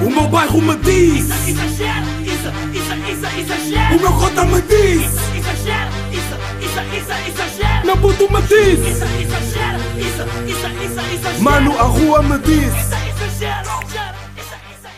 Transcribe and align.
O 0.00 0.10
meu 0.10 0.28
bairro 0.28 0.62
me 0.62 0.76
diz 0.76 1.28
Exagero, 1.48 2.06
isso, 2.22 2.48
isso, 2.72 2.94
isso, 3.10 3.38
exagero. 3.40 3.96
O 3.96 4.00
meu 4.00 4.12
cota 4.12 4.44
me 4.44 4.62
diz 4.62 5.02
Exagero, 5.36 5.90
isso, 6.12 6.34
isso, 6.62 6.80
isso, 6.96 7.12
exagero. 7.28 7.86
Meu 7.86 7.96
puto 7.96 8.32
me 8.32 8.40
diz 8.42 8.78
Isso, 8.78 9.04
exagero, 9.04 9.78
isso, 9.98 10.22
isso, 10.46 10.66
isso, 10.84 11.00
exagero. 11.14 11.42
Mano, 11.42 11.76
a 11.78 11.82
rua 11.82 12.22
me 12.22 12.38
diz 12.38 12.66
Isso, 12.66 12.94
exagero, 13.08 13.68
exagero, 13.82 14.16
isso, 14.38 14.54
isso, 14.70 14.88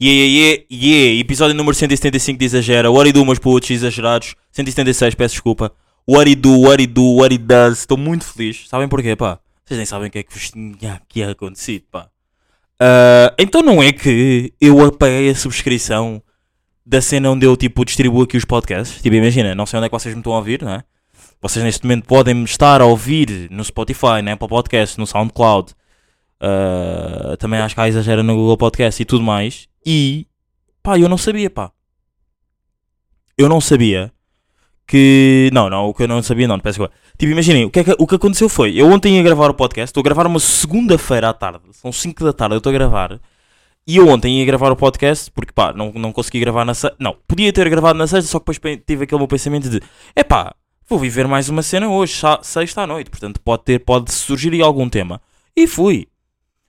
Yeah, 0.00 0.20
yeah, 0.20 0.30
yeah, 0.38 0.64
yeah. 0.70 1.20
Episódio 1.20 1.54
número 1.54 1.74
175 1.74 2.38
de 2.38 2.44
Exagera. 2.46 2.90
What 2.90 3.08
I 3.08 3.12
do, 3.12 3.24
meus 3.24 3.38
putos 3.38 3.70
exagerados. 3.70 4.34
176, 4.52 5.14
peço 5.14 5.34
desculpa. 5.34 5.70
What 6.08 6.30
I 6.30 6.34
do, 6.34 6.62
what 6.62 6.82
I 6.82 6.86
do, 6.86 7.16
what 7.16 7.36
does. 7.38 7.80
Estou 7.80 7.98
muito 7.98 8.24
feliz. 8.24 8.66
Sabem 8.68 8.88
porquê, 8.88 9.14
pá? 9.16 9.38
Vocês 9.64 9.78
nem 9.78 9.86
sabem 9.86 10.08
o 10.08 10.10
que 10.10 10.18
é 10.18 10.22
que 10.22 10.32
vos 10.32 10.50
tinha 10.50 10.94
aqui 10.94 11.22
acontecido, 11.22 11.84
pá. 11.90 12.08
Ah, 12.80 13.34
então 13.38 13.62
não 13.62 13.82
é 13.82 13.92
que 13.92 14.52
eu 14.60 14.84
apaguei 14.84 15.30
a 15.30 15.34
subscrição 15.34 16.22
da 16.84 17.00
cena 17.00 17.30
onde 17.30 17.46
eu, 17.46 17.56
tipo, 17.56 17.84
distribuo 17.84 18.22
aqui 18.22 18.36
os 18.36 18.44
podcasts. 18.44 19.00
Tipo, 19.02 19.16
imagina, 19.16 19.54
não 19.54 19.66
sei 19.66 19.78
onde 19.78 19.86
é 19.86 19.88
que 19.88 19.94
vocês 19.94 20.14
me 20.14 20.20
estão 20.20 20.34
a 20.34 20.38
ouvir, 20.38 20.62
não 20.62 20.72
é? 20.72 20.84
Vocês 21.40 21.64
neste 21.64 21.84
momento 21.84 22.06
podem 22.06 22.34
me 22.34 22.44
estar 22.44 22.80
a 22.80 22.86
ouvir 22.86 23.48
no 23.50 23.64
Spotify, 23.64 24.22
na 24.22 24.32
Apple 24.32 24.48
Podcast, 24.48 24.98
no 24.98 25.06
SoundCloud. 25.06 25.72
Uh, 26.42 27.36
também 27.38 27.60
acho 27.60 27.74
que 27.74 27.80
há 27.80 27.88
exagera 27.88 28.22
no 28.22 28.34
Google 28.34 28.56
Podcast 28.56 29.00
e 29.00 29.04
tudo 29.04 29.22
mais. 29.22 29.68
E 29.84 30.26
pá, 30.82 30.98
eu 30.98 31.08
não 31.08 31.18
sabia, 31.18 31.50
pá. 31.50 31.70
Eu 33.36 33.48
não 33.48 33.60
sabia 33.60 34.12
que. 34.86 35.50
Não, 35.52 35.68
não, 35.70 35.86
o 35.88 35.94
que 35.94 36.02
eu 36.02 36.08
não 36.08 36.22
sabia, 36.22 36.46
não, 36.48 36.58
peço. 36.58 36.88
Tipo, 37.18 37.32
imaginem, 37.32 37.64
o 37.64 37.70
que, 37.70 37.80
é 37.80 37.84
que, 37.84 37.94
o 37.98 38.06
que 38.06 38.14
aconteceu 38.14 38.48
foi: 38.48 38.74
eu 38.74 38.90
ontem 38.90 39.16
ia 39.16 39.22
gravar 39.22 39.50
o 39.50 39.54
podcast, 39.54 39.90
estou 39.90 40.00
a 40.00 40.04
gravar 40.04 40.26
uma 40.26 40.40
segunda-feira 40.40 41.28
à 41.30 41.32
tarde, 41.34 41.60
são 41.72 41.92
5 41.92 42.24
da 42.24 42.32
tarde, 42.32 42.54
eu 42.54 42.58
estou 42.58 42.70
a 42.70 42.72
gravar. 42.72 43.20
E 43.86 43.96
eu 43.98 44.08
ontem 44.08 44.38
ia 44.40 44.46
gravar 44.46 44.72
o 44.72 44.76
podcast, 44.76 45.30
porque 45.30 45.52
pá, 45.52 45.72
não, 45.74 45.92
não 45.92 46.10
consegui 46.10 46.40
gravar 46.40 46.64
na 46.64 46.72
sexta. 46.72 46.96
Não, 46.98 47.16
podia 47.28 47.52
ter 47.52 47.68
gravado 47.68 47.98
na 47.98 48.06
sexta, 48.06 48.30
só 48.30 48.38
que 48.40 48.52
depois 48.52 48.80
tive 48.86 49.04
aquele 49.04 49.18
meu 49.18 49.28
pensamento 49.28 49.68
de: 49.68 49.80
é 50.16 50.24
pá, 50.24 50.54
vou 50.88 50.98
viver 50.98 51.28
mais 51.28 51.48
uma 51.48 51.62
cena 51.62 51.88
hoje, 51.88 52.14
sexta 52.42 52.82
à 52.82 52.86
noite, 52.86 53.10
portanto 53.10 53.40
pode, 53.40 53.64
ter, 53.64 53.78
pode 53.80 54.12
surgir 54.12 54.52
aí 54.52 54.62
algum 54.62 54.88
tema. 54.88 55.20
E 55.56 55.66
fui. 55.66 56.08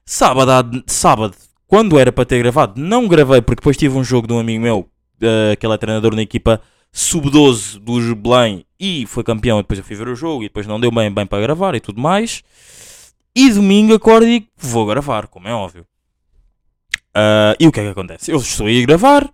Sábado, 0.05 0.51
à- 0.51 0.83
sábado, 0.87 1.35
quando 1.67 1.97
era 1.97 2.11
para 2.11 2.25
ter 2.25 2.37
gravado, 2.39 2.79
não 2.79 3.07
gravei 3.07 3.41
porque 3.41 3.59
depois 3.61 3.75
tive 3.77 3.97
um 3.97 4.03
jogo 4.03 4.27
de 4.27 4.33
um 4.33 4.39
amigo 4.39 4.61
meu, 4.61 4.87
eh, 5.21 5.55
que 5.55 5.65
ele 5.65 5.73
é 5.73 5.77
treinador 5.77 6.13
na 6.15 6.21
equipa 6.21 6.61
sub-12 6.95 7.77
do 7.77 8.15
Belém 8.15 8.65
e 8.79 9.05
foi 9.05 9.21
campeão. 9.21 9.59
E 9.59 9.63
depois 9.63 9.77
eu 9.77 9.83
fui 9.83 9.97
ver 9.97 10.07
o 10.07 10.15
jogo 10.15 10.43
e 10.43 10.47
depois 10.47 10.65
não 10.65 10.79
deu 10.79 10.89
bem, 10.89 11.11
bem 11.11 11.25
para 11.25 11.41
gravar 11.41 11.75
e 11.75 11.81
tudo 11.81 11.99
mais. 11.99 12.41
E 13.35 13.51
domingo 13.51 13.93
acordo 13.93 14.25
e 14.25 14.47
vou 14.55 14.85
gravar, 14.85 15.27
como 15.27 15.45
é 15.45 15.53
óbvio. 15.53 15.85
Ah, 17.13 17.53
e 17.59 17.67
o 17.67 17.71
que 17.71 17.81
é 17.81 17.83
que 17.83 17.89
acontece? 17.89 18.31
Eu 18.31 18.37
estou 18.37 18.67
aí 18.67 18.81
a 18.81 18.85
gravar, 18.85 19.29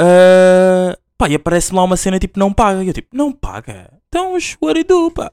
ah, 0.00 0.96
pá, 1.18 1.28
e 1.28 1.34
aparece-me 1.34 1.78
lá 1.78 1.82
uma 1.82 1.96
cena 1.96 2.20
tipo 2.20 2.38
não 2.38 2.52
paga. 2.52 2.84
E 2.84 2.86
eu 2.86 2.94
tipo, 2.94 3.08
não 3.12 3.32
paga? 3.32 3.92
Então, 4.08 4.34
what 4.60 4.78
I 4.78 4.84
do, 4.84 5.10
pá? 5.10 5.32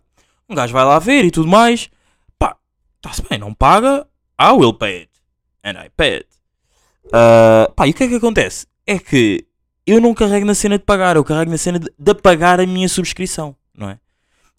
Um 0.49 0.55
gajo 0.55 0.73
vai 0.73 0.83
lá 0.83 0.97
ver 0.97 1.23
e 1.25 1.31
tudo 1.31 1.47
mais, 1.47 1.91
pá, 2.39 2.57
está-se 2.95 3.21
bem, 3.29 3.37
não 3.37 3.53
paga, 3.53 4.07
I 4.41 4.51
will 4.51 4.73
pay 4.73 5.01
it. 5.01 5.11
And 5.63 5.73
I 5.73 5.91
pay 5.95 6.15
it. 6.15 6.27
Ah, 7.13 7.71
pá, 7.75 7.87
e 7.87 7.91
o 7.91 7.93
que 7.93 8.05
é 8.05 8.07
que 8.07 8.15
acontece? 8.15 8.65
É 8.87 8.97
que 8.97 9.45
eu 9.85 9.99
não 9.99 10.13
carrego 10.13 10.45
na 10.45 10.53
cena 10.55 10.77
de 10.77 10.83
pagar, 10.83 11.15
eu 11.15 11.23
carrego 11.23 11.51
na 11.51 11.57
cena 11.57 11.79
de, 11.79 11.91
de 11.97 12.11
apagar 12.11 12.59
a 12.59 12.65
minha 12.65 12.87
subscrição, 12.87 13.55
não 13.75 13.89
é? 13.89 13.99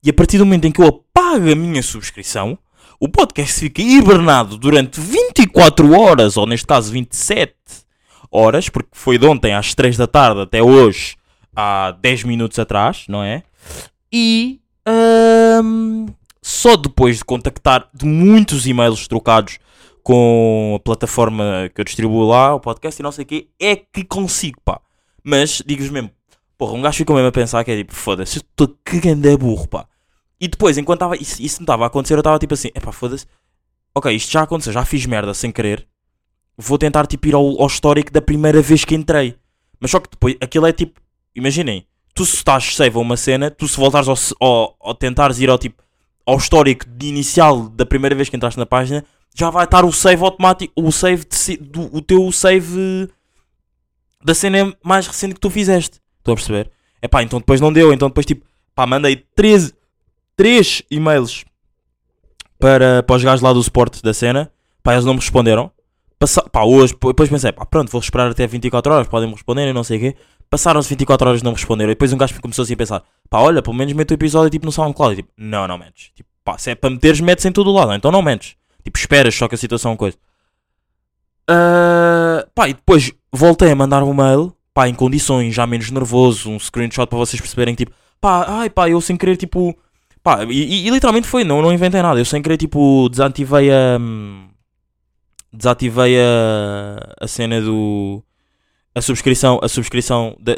E 0.04 0.10
a 0.10 0.12
partir 0.12 0.38
do 0.38 0.44
momento 0.44 0.66
em 0.66 0.72
que 0.72 0.82
eu 0.82 0.86
apago 0.86 1.50
a 1.50 1.54
minha 1.54 1.82
subscrição, 1.82 2.58
o 2.98 3.08
podcast 3.08 3.60
fica 3.60 3.80
hibernado 3.80 4.56
durante 4.56 5.00
24 5.00 5.92
horas, 5.92 6.36
ou 6.36 6.46
neste 6.46 6.66
caso 6.66 6.92
27 6.92 7.54
horas, 8.30 8.68
porque 8.68 8.90
foi 8.92 9.18
de 9.18 9.26
ontem 9.26 9.54
às 9.54 9.74
3 9.74 9.96
da 9.96 10.06
tarde 10.06 10.40
até 10.40 10.62
hoje, 10.62 11.16
há 11.54 11.96
10 12.00 12.24
minutos 12.24 12.58
atrás, 12.58 13.04
não 13.08 13.22
é? 13.22 13.42
E 14.12 14.60
ahm, 14.86 16.06
só 16.40 16.76
depois 16.76 17.18
de 17.18 17.24
contactar 17.24 17.88
de 17.94 18.04
muitos 18.04 18.66
e-mails 18.66 19.06
trocados 19.06 19.58
com 20.02 20.74
a 20.76 20.80
plataforma 20.80 21.70
que 21.72 21.80
eu 21.80 21.84
distribuo 21.84 22.26
lá, 22.26 22.54
o 22.54 22.60
podcast 22.60 23.00
e 23.00 23.04
não 23.04 23.12
sei 23.12 23.24
o 23.24 23.26
quê, 23.26 23.48
é 23.60 23.76
que 23.76 24.04
consigo, 24.04 24.58
pá. 24.64 24.80
Mas, 25.22 25.62
digo-vos 25.64 25.90
mesmo, 25.90 26.10
porra, 26.58 26.74
um 26.74 26.82
gajo 26.82 26.98
ficou 26.98 27.16
mesmo 27.16 27.28
a 27.28 27.32
pensar 27.32 27.64
que 27.64 27.70
é 27.70 27.76
tipo, 27.76 27.94
foda-se, 27.94 28.38
estou 28.38 28.76
cagando 28.84 29.28
a 29.30 29.36
burro, 29.36 29.68
pá. 29.68 29.86
E 30.40 30.48
depois, 30.48 30.76
enquanto 30.76 31.00
tava, 31.00 31.16
isso, 31.16 31.40
isso 31.40 31.60
me 31.60 31.64
estava 31.64 31.84
a 31.84 31.86
acontecer, 31.86 32.14
eu 32.14 32.18
estava 32.18 32.38
tipo 32.38 32.54
assim, 32.54 32.68
epá, 32.74 32.90
foda-se, 32.90 33.26
ok, 33.94 34.14
isto 34.14 34.32
já 34.32 34.42
aconteceu, 34.42 34.72
já 34.72 34.84
fiz 34.84 35.06
merda 35.06 35.32
sem 35.34 35.52
querer, 35.52 35.86
vou 36.56 36.78
tentar 36.78 37.06
tipo 37.06 37.28
ir 37.28 37.34
ao, 37.34 37.60
ao 37.60 37.66
histórico 37.66 38.12
da 38.12 38.20
primeira 38.20 38.60
vez 38.60 38.84
que 38.84 38.94
entrei. 38.94 39.36
Mas 39.78 39.90
só 39.90 40.00
que 40.00 40.10
depois, 40.10 40.36
aquilo 40.40 40.66
é 40.66 40.72
tipo, 40.72 41.00
imaginem, 41.34 41.86
tu 42.14 42.24
se 42.24 42.36
estás 42.36 42.74
save 42.74 42.96
a 42.96 43.00
uma 43.00 43.16
cena, 43.16 43.50
tu 43.50 43.66
se 43.66 43.76
voltares 43.76 44.08
ao, 44.08 44.16
ao, 44.40 44.76
ao 44.80 44.94
tentares 44.94 45.38
ir 45.40 45.50
ao 45.50 45.58
tipo, 45.58 45.82
ao 46.26 46.36
histórico 46.36 46.86
inicial 47.02 47.68
da 47.68 47.84
primeira 47.84 48.14
vez 48.14 48.28
que 48.28 48.36
entraste 48.36 48.58
na 48.58 48.66
página, 48.66 49.04
já 49.34 49.50
vai 49.50 49.64
estar 49.64 49.84
o 49.84 49.92
save 49.92 50.22
automático, 50.22 50.72
o 50.76 50.92
save 50.92 51.24
de 51.24 51.56
do, 51.56 51.96
o 51.96 52.02
teu 52.02 52.30
save 52.30 53.08
da 54.24 54.34
cena 54.34 54.74
mais 54.82 55.06
recente 55.06 55.34
que 55.34 55.40
tu 55.40 55.50
fizeste. 55.50 56.00
Estou 56.18 56.32
a 56.32 56.36
perceber? 56.36 56.70
É 57.00 57.08
pá, 57.08 57.22
então 57.22 57.38
depois 57.38 57.60
não 57.60 57.72
deu, 57.72 57.92
então 57.92 58.08
depois 58.08 58.24
tipo, 58.24 58.44
pá, 58.74 58.86
mandei 58.86 59.16
13, 59.34 59.74
3 60.36 60.82
e-mails 60.90 61.44
para, 62.58 63.02
para 63.02 63.16
os 63.16 63.24
gajos 63.24 63.40
lá 63.40 63.52
do 63.52 63.62
suporte 63.62 64.02
da 64.02 64.14
cena, 64.14 64.52
pá, 64.82 64.92
eles 64.92 65.04
não 65.04 65.14
me 65.14 65.20
responderam. 65.20 65.70
Passa, 66.18 66.40
pá, 66.42 66.62
hoje, 66.62 66.92
depois 66.92 67.28
pensei, 67.28 67.50
pá, 67.50 67.66
pronto, 67.66 67.90
vou 67.90 68.00
esperar 68.00 68.30
até 68.30 68.46
24 68.46 68.92
horas, 68.92 69.08
podem 69.08 69.28
me 69.28 69.34
responder 69.34 69.68
e 69.68 69.72
não 69.72 69.82
sei 69.82 69.96
o 69.96 70.00
quê. 70.00 70.16
Passaram-se 70.48 70.88
24 70.88 71.28
horas 71.28 71.40
e 71.40 71.44
não 71.44 71.52
responderam. 71.52 71.90
E 71.90 71.94
depois 71.94 72.12
um 72.12 72.16
gajo 72.18 72.40
começou 72.40 72.62
assim 72.62 72.74
a 72.74 72.76
pensar, 72.76 73.02
pá, 73.28 73.40
olha, 73.40 73.60
pelo 73.60 73.74
menos 73.74 73.92
mete 73.94 74.12
o 74.12 74.14
episódio 74.14 74.50
tipo 74.50 74.64
no 74.64 74.70
SoundCloud. 74.70 75.14
E, 75.14 75.16
tipo, 75.16 75.32
não, 75.36 75.66
não 75.66 75.76
metes. 75.76 76.12
Tipo, 76.14 76.28
pá, 76.44 76.56
se 76.56 76.70
é 76.70 76.74
para 76.76 76.90
meteres, 76.90 77.20
metes 77.20 77.44
em 77.44 77.50
todo 77.50 77.68
o 77.68 77.72
lado, 77.72 77.92
então 77.94 78.12
não 78.12 78.22
metes. 78.22 78.54
Tipo, 78.84 78.96
esperas 78.96 79.34
só 79.34 79.48
que 79.48 79.56
a 79.56 79.58
situação 79.58 79.92
é 79.92 79.96
coisa. 79.96 80.16
Ah, 81.48 82.46
pá, 82.54 82.68
e 82.68 82.74
depois 82.74 83.12
voltei 83.32 83.70
a 83.70 83.76
mandar 83.76 84.02
um 84.02 84.12
mail, 84.14 84.54
pá, 84.74 84.88
em 84.88 84.94
condições, 84.94 85.54
já 85.54 85.66
menos 85.66 85.90
nervoso, 85.90 86.50
um 86.50 86.58
screenshot 86.58 87.06
para 87.06 87.18
vocês 87.18 87.40
perceberem, 87.40 87.74
tipo, 87.74 87.92
pá, 88.20 88.44
ai 88.48 88.70
pá, 88.70 88.88
eu 88.88 89.00
sem 89.00 89.16
querer, 89.16 89.36
tipo, 89.36 89.76
pá, 90.22 90.44
e, 90.44 90.86
e- 90.86 90.90
literalmente 90.90 91.26
foi, 91.28 91.44
não, 91.44 91.62
não 91.62 91.72
inventei 91.72 92.02
nada, 92.02 92.20
eu 92.20 92.24
sem 92.24 92.42
querer, 92.42 92.56
tipo, 92.56 93.08
desativei 93.10 93.70
a. 93.70 93.98
hum, 94.00 94.48
Desativei 95.52 96.16
a, 96.18 97.14
a 97.20 97.28
cena 97.28 97.60
do. 97.60 98.22
A 98.94 99.02
subscrição, 99.02 99.58
a 99.62 99.68
subscrição 99.68 100.34
da, 100.40 100.54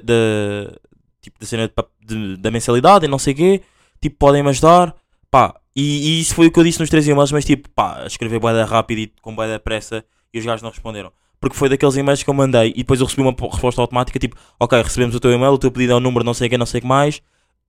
tipo, 1.20 1.38
da 1.40 1.46
cena 1.46 1.68
de 1.68 1.74
de- 2.06 2.36
da 2.36 2.50
mensalidade 2.50 3.06
e 3.06 3.08
não 3.08 3.18
sei 3.18 3.32
o 3.32 3.36
quê, 3.36 3.62
tipo, 4.00 4.16
podem-me 4.18 4.48
ajudar, 4.50 4.94
pá, 5.30 5.54
e, 5.74 6.18
e 6.18 6.20
isso 6.20 6.34
foi 6.34 6.46
o 6.46 6.50
que 6.52 6.58
eu 6.60 6.64
disse 6.64 6.78
nos 6.80 6.90
três 6.90 7.08
e-mails, 7.08 7.32
mas 7.32 7.44
tipo, 7.44 7.68
pá, 7.70 8.04
escrever 8.06 8.38
boeda 8.38 8.64
rápido 8.64 8.98
e 8.98 9.12
com 9.22 9.34
boeda 9.34 9.58
pressa 9.58 10.04
e 10.32 10.38
os 10.38 10.44
gajos 10.44 10.62
não 10.62 10.70
responderam. 10.70 11.10
Porque 11.44 11.58
foi 11.58 11.68
daqueles 11.68 11.94
e-mails 11.94 12.22
que 12.22 12.30
eu 12.30 12.32
mandei 12.32 12.70
e 12.70 12.78
depois 12.78 13.00
eu 13.00 13.04
recebi 13.06 13.20
uma 13.20 13.34
po- 13.34 13.48
resposta 13.48 13.78
automática, 13.78 14.18
tipo, 14.18 14.34
ok, 14.58 14.80
recebemos 14.80 15.14
o 15.14 15.20
teu 15.20 15.30
e-mail, 15.30 15.52
o 15.52 15.58
teu 15.58 15.70
pedido 15.70 15.92
é 15.92 15.94
o 15.94 16.00
número 16.00 16.24
não 16.24 16.32
sei 16.32 16.46
o 16.46 16.50
que, 16.50 16.56
não 16.56 16.64
sei 16.64 16.78
o 16.78 16.80
que 16.80 16.88
mais, 16.88 17.20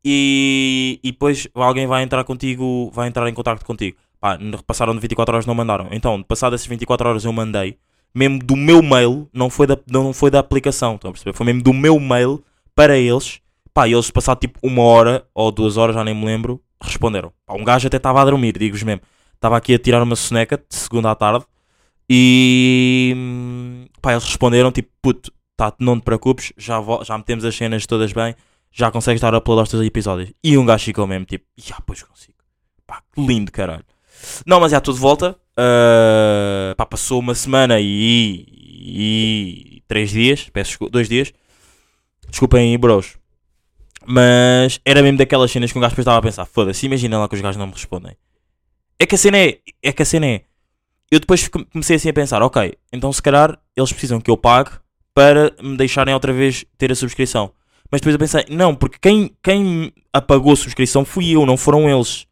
e, 0.02 0.98
e 1.04 1.12
depois 1.12 1.46
alguém 1.54 1.86
vai 1.86 2.02
entrar 2.02 2.24
contigo, 2.24 2.90
vai 2.94 3.10
entrar 3.10 3.28
em 3.28 3.34
contato 3.34 3.66
contigo. 3.66 3.98
Pá, 4.18 4.40
passaram 4.66 4.94
de 4.94 5.02
24 5.02 5.36
horas 5.36 5.46
não 5.46 5.54
mandaram. 5.54 5.90
Então, 5.92 6.24
passado 6.24 6.56
essas 6.56 6.66
24 6.68 7.10
horas 7.10 7.26
eu 7.26 7.34
mandei, 7.34 7.78
mesmo 8.14 8.40
do 8.40 8.56
meu 8.56 8.82
mail, 8.82 9.28
não 9.34 9.50
foi 9.50 9.68
da, 9.68 9.78
não 9.92 10.14
foi 10.14 10.32
da 10.32 10.40
aplicação, 10.40 10.96
estão 10.96 11.10
a 11.10 11.12
perceber? 11.12 11.36
Foi 11.36 11.46
mesmo 11.46 11.62
do 11.62 11.74
meu 11.74 12.00
mail 12.00 12.42
para 12.74 12.98
eles, 12.98 13.42
pá, 13.74 13.90
eles 13.90 14.10
passado 14.10 14.40
tipo 14.40 14.58
uma 14.64 14.84
hora 14.84 15.26
ou 15.34 15.52
duas 15.52 15.76
horas, 15.76 15.94
já 15.94 16.02
nem 16.06 16.16
me 16.16 16.24
lembro, 16.24 16.62
responderam. 16.82 17.34
Pá, 17.46 17.56
um 17.56 17.64
gajo 17.66 17.88
até 17.88 17.98
estava 17.98 18.22
a 18.22 18.24
dormir, 18.26 18.58
digo-vos 18.58 18.84
mesmo. 18.84 19.02
Estava 19.34 19.58
aqui 19.58 19.74
a 19.74 19.78
tirar 19.80 20.02
uma 20.02 20.16
soneca 20.16 20.56
de 20.58 20.64
segunda 20.74 21.12
à 21.12 21.16
tarde 21.16 21.46
e 22.10 23.14
hum, 23.16 23.86
pá, 24.02 24.12
eles 24.12 24.26
responderam 24.26 24.72
tipo, 24.72 24.90
puto, 25.02 25.32
tá, 25.58 25.74
não 25.80 26.00
te 26.00 26.04
preocupes, 26.04 26.54
já, 26.58 26.82
já 27.04 27.18
metemos 27.18 27.46
as 27.46 27.56
cenas 27.56 27.86
todas 27.86 28.14
bem, 28.14 28.36
já 28.72 28.92
consegues 28.92 29.22
dar 29.22 29.34
upload 29.34 29.62
aos 29.62 29.70
teus 29.70 29.86
episódios. 29.86 30.32
E 30.44 30.58
um 30.58 30.66
gajo 30.66 30.86
ficou 30.86 31.08
mesmo 31.08 31.26
tipo, 31.26 31.46
já, 31.58 31.78
pois 31.86 32.04
consigo. 32.04 32.38
Pá, 32.86 33.02
que 33.14 33.26
lindo, 33.26 33.52
caralho. 33.52 33.86
Não, 34.46 34.60
mas 34.60 34.72
já 34.72 34.82
tudo 34.82 34.96
de 34.96 35.02
volta. 35.02 35.38
Ah, 35.58 36.76
pá, 36.78 36.86
passou 36.86 37.20
uma 37.20 37.34
semana 37.34 37.80
e, 37.80 38.46
e 38.50 39.84
três 39.88 40.12
dias, 40.12 40.50
peço 40.50 40.78
dois 40.90 41.08
dias. 41.08 41.34
Desculpem 42.30 42.72
aí, 42.72 42.78
bros. 42.78 43.18
Mas 44.06 44.80
era 44.86 45.02
mesmo 45.02 45.18
daquelas 45.18 45.50
cenas 45.52 45.72
que 45.72 45.78
um 45.78 45.82
gajo 45.82 45.92
depois 45.92 46.04
estava 46.04 46.20
a 46.20 46.22
pensar, 46.22 46.46
foda-se, 46.46 46.86
imagina 46.86 47.18
lá 47.18 47.28
que 47.28 47.36
os 47.36 47.42
gajos 47.42 47.58
não 47.58 47.68
me 47.68 47.74
respondem. 47.74 48.16
É 49.00 49.06
que 49.06 49.16
a 49.16 49.18
cena 49.18 49.38
é, 49.38 49.58
é 49.82 49.92
que 49.92 50.04
a 50.04 50.06
cena 50.06 50.28
é, 50.28 50.44
eu 51.16 51.20
depois 51.20 51.48
come- 51.48 51.66
comecei 51.66 51.96
assim 51.96 52.10
a 52.10 52.14
pensar, 52.14 52.42
ok, 52.44 52.74
então 52.92 53.12
se 53.12 53.22
calhar 53.22 53.58
eles 53.76 53.92
precisam 53.92 54.20
que 54.22 54.30
eu 54.30 54.38
pague 54.38 54.72
para 55.14 55.52
me 55.62 55.78
deixarem 55.78 56.14
outra 56.14 56.34
vez 56.34 56.66
ter 56.78 56.92
a 56.92 56.96
subscrição. 56.96 57.52
Mas 57.92 58.02
depois 58.02 58.14
eu 58.16 58.20
pensei, 58.20 58.46
não, 58.50 58.76
porque 58.76 58.98
quem, 59.02 59.32
quem 59.42 59.94
apagou 60.12 60.54
a 60.54 60.56
subscrição 60.56 61.06
fui 61.06 61.32
eu, 61.36 61.46
não 61.46 61.56
foram 61.56 61.90
eles. 61.90 62.26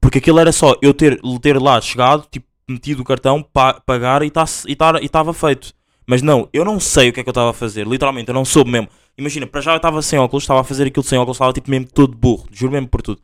Porque 0.00 0.18
aquilo 0.18 0.38
era 0.40 0.50
só 0.50 0.74
eu 0.82 0.92
ter, 0.92 1.20
ter 1.40 1.60
lá 1.60 1.80
chegado, 1.80 2.26
tipo, 2.30 2.46
metido 2.68 3.00
o 3.00 3.04
cartão, 3.04 3.42
pa- 3.42 3.80
pagar 3.86 4.22
e 4.22 4.26
estava 4.26 4.48
tá, 4.76 5.00
e 5.00 5.08
tava 5.08 5.32
feito. 5.32 5.72
Mas 6.06 6.20
não, 6.22 6.48
eu 6.52 6.64
não 6.64 6.80
sei 6.80 7.08
o 7.08 7.12
que 7.12 7.20
é 7.20 7.22
que 7.22 7.28
eu 7.28 7.32
estava 7.32 7.50
a 7.50 7.54
fazer. 7.54 7.86
Literalmente, 7.86 8.28
eu 8.28 8.34
não 8.34 8.44
soube 8.44 8.70
mesmo. 8.70 8.88
Imagina, 9.16 9.46
para 9.46 9.60
já 9.60 9.72
eu 9.72 9.76
estava 9.76 10.02
sem 10.02 10.18
óculos, 10.18 10.42
estava 10.44 10.60
a 10.60 10.64
fazer 10.64 10.86
aquilo 10.86 11.04
sem 11.04 11.18
óculos, 11.18 11.36
estava 11.36 11.52
tipo 11.52 11.70
mesmo 11.70 11.86
todo 11.86 12.16
burro. 12.16 12.46
Juro 12.50 12.72
mesmo 12.72 12.88
por 12.88 13.00
tudo. 13.00 13.20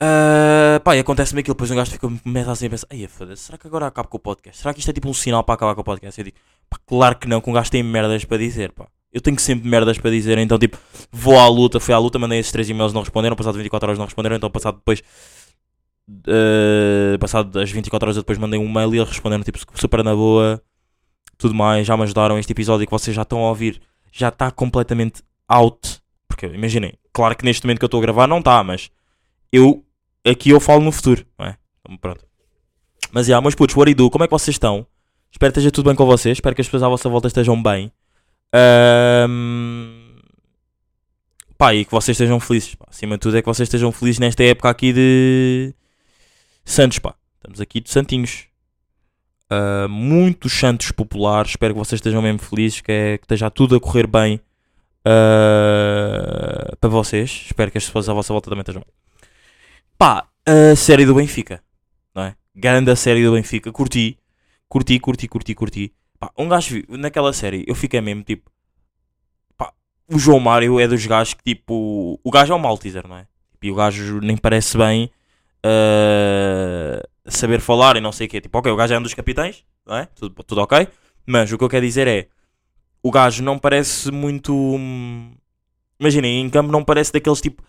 Ah, 0.00 0.80
pá, 0.84 0.96
e 0.96 1.00
acontece-me 1.00 1.40
aquilo, 1.40 1.54
depois 1.54 1.70
um 1.70 1.76
gajo 1.76 1.90
fica 1.90 2.08
começa 2.08 2.52
assim 2.52 2.66
a 2.66 2.70
pensar, 2.70 2.86
ai 2.90 3.06
foda-se, 3.08 3.42
será 3.42 3.58
que 3.58 3.66
agora 3.66 3.86
acabo 3.86 4.08
com 4.08 4.16
o 4.16 4.20
podcast? 4.20 4.62
Será 4.62 4.72
que 4.72 4.78
isto 4.78 4.88
é 4.90 4.92
tipo 4.92 5.08
um 5.08 5.14
sinal 5.14 5.42
para 5.42 5.54
acabar 5.56 5.74
com 5.74 5.80
o 5.80 5.84
podcast? 5.84 6.20
Eu 6.20 6.24
digo, 6.24 6.36
pá, 6.70 6.78
claro 6.86 7.16
que 7.16 7.26
não, 7.26 7.40
que 7.40 7.50
um 7.50 7.52
gajo 7.52 7.70
tem 7.70 7.82
merdas 7.82 8.24
para 8.24 8.38
dizer, 8.38 8.72
pá. 8.72 8.86
Eu 9.12 9.20
tenho 9.20 9.38
sempre 9.40 9.68
merdas 9.68 9.98
para 9.98 10.10
dizer, 10.10 10.36
então 10.38 10.58
tipo, 10.58 10.78
vou 11.10 11.38
à 11.38 11.48
luta, 11.48 11.80
fui 11.80 11.94
à 11.94 11.98
luta, 11.98 12.18
mandei 12.18 12.38
esses 12.38 12.52
três 12.52 12.68
e-mails, 12.68 12.92
não 12.92 13.00
responderam, 13.00 13.34
passado 13.34 13.56
24 13.56 13.88
horas 13.88 13.98
não 13.98 14.04
responderam, 14.04 14.36
então 14.36 14.50
passado 14.50 14.76
depois, 14.76 15.02
ah, 16.28 17.18
passado 17.18 17.58
as 17.58 17.70
24 17.70 18.06
horas 18.06 18.16
depois 18.16 18.38
mandei 18.38 18.60
um 18.60 18.70
mail 18.70 18.94
e 18.94 18.98
eles 18.98 19.08
responderam 19.08 19.42
tipo 19.42 19.58
super 19.74 20.04
na 20.04 20.14
boa, 20.14 20.62
tudo 21.36 21.54
mais, 21.54 21.86
já 21.86 21.96
me 21.96 22.02
ajudaram 22.04 22.38
este 22.38 22.52
episódio 22.52 22.86
que 22.86 22.90
vocês 22.92 23.16
já 23.16 23.22
estão 23.22 23.38
a 23.44 23.48
ouvir, 23.48 23.80
já 24.12 24.28
está 24.28 24.50
completamente 24.50 25.22
out, 25.48 26.00
porque 26.28 26.46
imaginem, 26.46 26.94
claro 27.12 27.34
que 27.34 27.44
neste 27.44 27.66
momento 27.66 27.78
que 27.78 27.84
eu 27.84 27.88
estou 27.88 27.98
a 27.98 28.02
gravar 28.02 28.26
não 28.28 28.38
está, 28.38 28.62
mas 28.62 28.90
eu 29.50 29.84
aqui 30.24 30.50
eu 30.50 30.60
falo 30.60 30.82
no 30.82 30.92
futuro, 30.92 31.24
não 31.38 31.46
é? 31.46 31.56
Então, 31.80 31.96
pronto. 31.96 32.24
Mas 33.12 33.26
já, 33.26 33.40
meus 33.40 33.54
putos, 33.54 33.76
what 33.76 33.92
do? 33.94 34.10
Como 34.10 34.24
é 34.24 34.26
que 34.26 34.32
vocês 34.32 34.54
estão? 34.54 34.86
Espero 35.30 35.52
que 35.52 35.58
esteja 35.58 35.70
tudo 35.70 35.86
bem 35.86 35.94
com 35.94 36.06
vocês. 36.06 36.36
Espero 36.36 36.54
que 36.54 36.60
as 36.60 36.66
pessoas 36.66 36.82
à 36.82 36.88
vossa 36.88 37.08
volta 37.08 37.28
estejam 37.28 37.60
bem. 37.62 37.92
Ahm, 38.52 40.08
Pá, 41.58 41.74
e 41.74 41.84
que 41.84 41.90
vocês 41.90 42.14
estejam 42.14 42.38
felizes. 42.38 42.76
Pá. 42.76 42.86
Acima 42.88 43.16
de 43.16 43.20
tudo 43.20 43.36
é 43.36 43.42
que 43.42 43.46
vocês 43.46 43.66
estejam 43.66 43.90
felizes 43.90 44.20
nesta 44.20 44.44
época 44.44 44.70
aqui 44.70 44.92
de 44.92 45.74
Santos, 46.64 47.00
pá. 47.00 47.16
Estamos 47.36 47.60
aqui 47.60 47.80
de 47.80 47.90
Santinhos. 47.90 48.46
Ah, 49.50 49.88
muitos 49.88 50.52
Santos 50.52 50.92
populares. 50.92 51.50
Espero 51.50 51.74
que 51.74 51.78
vocês 51.78 51.98
estejam 51.98 52.22
mesmo 52.22 52.38
felizes. 52.38 52.80
Que, 52.80 52.92
é, 52.92 53.18
que 53.18 53.24
esteja 53.24 53.50
tudo 53.50 53.74
a 53.74 53.80
correr 53.80 54.06
bem 54.06 54.40
ah, 55.04 56.76
para 56.80 56.90
vocês. 56.90 57.46
Espero 57.46 57.72
que 57.72 57.78
as 57.78 57.84
pessoas 57.84 58.08
à 58.08 58.14
vossa 58.14 58.32
volta 58.32 58.50
também 58.50 58.62
estejam 58.62 58.82
bem. 58.82 59.07
Pá, 59.98 60.28
a 60.46 60.76
série 60.76 61.04
do 61.04 61.12
Benfica, 61.12 61.60
não 62.14 62.22
é? 62.22 62.36
Grande 62.54 62.88
a 62.88 62.94
série 62.94 63.24
do 63.24 63.32
Benfica, 63.32 63.72
curti, 63.72 64.16
curti, 64.68 65.00
curti, 65.00 65.26
curti, 65.26 65.54
curti. 65.56 65.92
Pá, 66.20 66.30
um 66.38 66.48
gajo 66.48 66.80
naquela 66.88 67.32
série, 67.32 67.64
eu 67.66 67.74
fiquei 67.74 68.00
mesmo 68.00 68.22
tipo, 68.22 68.48
pá, 69.56 69.72
o 70.08 70.16
João 70.16 70.38
Mário 70.38 70.78
é 70.78 70.86
dos 70.86 71.04
gajos 71.04 71.34
que 71.34 71.42
tipo, 71.42 72.20
o 72.22 72.30
gajo 72.30 72.52
é 72.52 72.56
um 72.56 72.60
Malteser, 72.60 73.08
não 73.08 73.16
é? 73.16 73.26
E 73.60 73.72
o 73.72 73.74
gajo 73.74 74.20
nem 74.20 74.36
parece 74.36 74.78
bem 74.78 75.10
ah, 75.64 77.02
saber 77.26 77.60
falar 77.60 77.96
e 77.96 78.00
não 78.00 78.12
sei 78.12 78.28
o 78.28 78.30
quê. 78.30 78.40
Tipo, 78.40 78.58
ok, 78.58 78.70
o 78.70 78.76
gajo 78.76 78.94
é 78.94 78.98
um 78.98 79.02
dos 79.02 79.14
capitães, 79.14 79.64
não 79.84 79.96
é? 79.96 80.06
Tudo, 80.14 80.44
tudo 80.44 80.60
ok, 80.60 80.86
mas 81.26 81.50
o 81.52 81.58
que 81.58 81.64
eu 81.64 81.68
quero 81.68 81.84
dizer 81.84 82.06
é, 82.06 82.28
o 83.02 83.10
gajo 83.10 83.42
não 83.42 83.58
parece 83.58 84.12
muito. 84.12 84.54
hum, 84.54 85.32
Imaginem, 85.98 86.40
em 86.40 86.50
campo 86.50 86.70
não 86.70 86.84
parece 86.84 87.12
daqueles 87.12 87.40
tipo 87.40 87.64